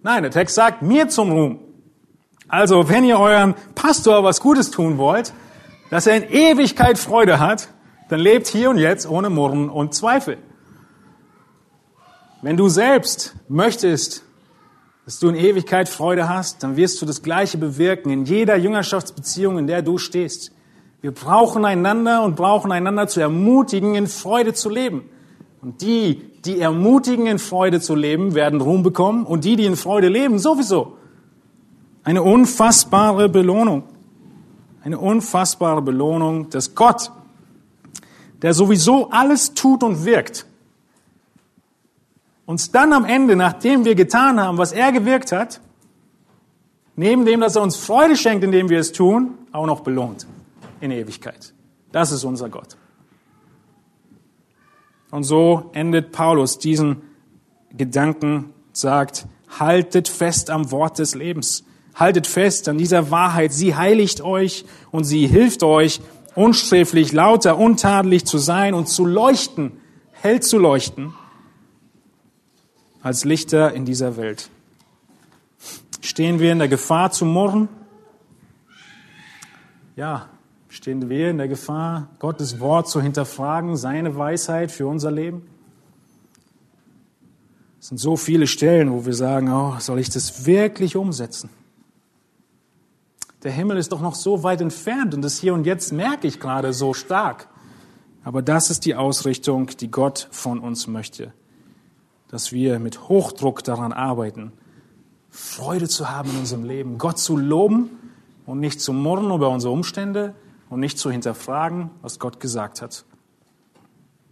[0.06, 1.58] Nein, der Text sagt mir zum Ruhm.
[2.46, 5.32] Also, wenn ihr euren Pastor was Gutes tun wollt,
[5.90, 7.70] dass er in Ewigkeit Freude hat,
[8.08, 10.38] dann lebt hier und jetzt ohne Murren und Zweifel.
[12.40, 14.22] Wenn du selbst möchtest,
[15.06, 19.58] dass du in Ewigkeit Freude hast, dann wirst du das Gleiche bewirken in jeder Jüngerschaftsbeziehung,
[19.58, 20.52] in der du stehst.
[21.00, 25.10] Wir brauchen einander und brauchen einander zu ermutigen, in Freude zu leben.
[25.60, 29.26] Und die, die ermutigen, in Freude zu leben, werden Ruhm bekommen.
[29.26, 30.96] Und die, die in Freude leben, sowieso.
[32.04, 33.84] Eine unfassbare Belohnung.
[34.82, 37.10] Eine unfassbare Belohnung, dass Gott,
[38.42, 40.46] der sowieso alles tut und wirkt,
[42.44, 45.60] uns dann am Ende, nachdem wir getan haben, was er gewirkt hat,
[46.94, 50.26] neben dem, dass er uns Freude schenkt, indem wir es tun, auch noch belohnt
[50.80, 51.52] in Ewigkeit.
[51.90, 52.76] Das ist unser Gott.
[55.10, 57.02] Und so endet Paulus diesen
[57.76, 59.26] Gedanken, sagt,
[59.58, 61.64] haltet fest am Wort des Lebens.
[61.94, 63.52] Haltet fest an dieser Wahrheit.
[63.52, 66.00] Sie heiligt euch und sie hilft euch,
[66.34, 69.72] unsträflich, lauter, untadelig zu sein und zu leuchten,
[70.12, 71.14] hell zu leuchten,
[73.02, 74.50] als Lichter in dieser Welt.
[76.02, 77.68] Stehen wir in der Gefahr zu murren?
[79.96, 80.28] Ja,
[80.86, 85.42] Stehen wir in der Gefahr, Gottes Wort zu hinterfragen, seine Weisheit für unser Leben?
[87.80, 91.50] Es sind so viele Stellen, wo wir sagen, oh, soll ich das wirklich umsetzen?
[93.42, 96.38] Der Himmel ist doch noch so weit entfernt und das hier und jetzt merke ich
[96.38, 97.48] gerade so stark.
[98.22, 101.32] Aber das ist die Ausrichtung, die Gott von uns möchte.
[102.28, 104.52] Dass wir mit Hochdruck daran arbeiten,
[105.30, 107.90] Freude zu haben in unserem Leben, Gott zu loben
[108.46, 110.36] und nicht zu murren über unsere Umstände,
[110.70, 113.04] und nicht zu hinterfragen, was Gott gesagt hat.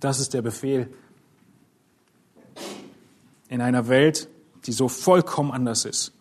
[0.01, 0.93] Das ist der Befehl
[3.49, 4.29] in einer Welt,
[4.67, 6.14] die so vollkommen anders ist.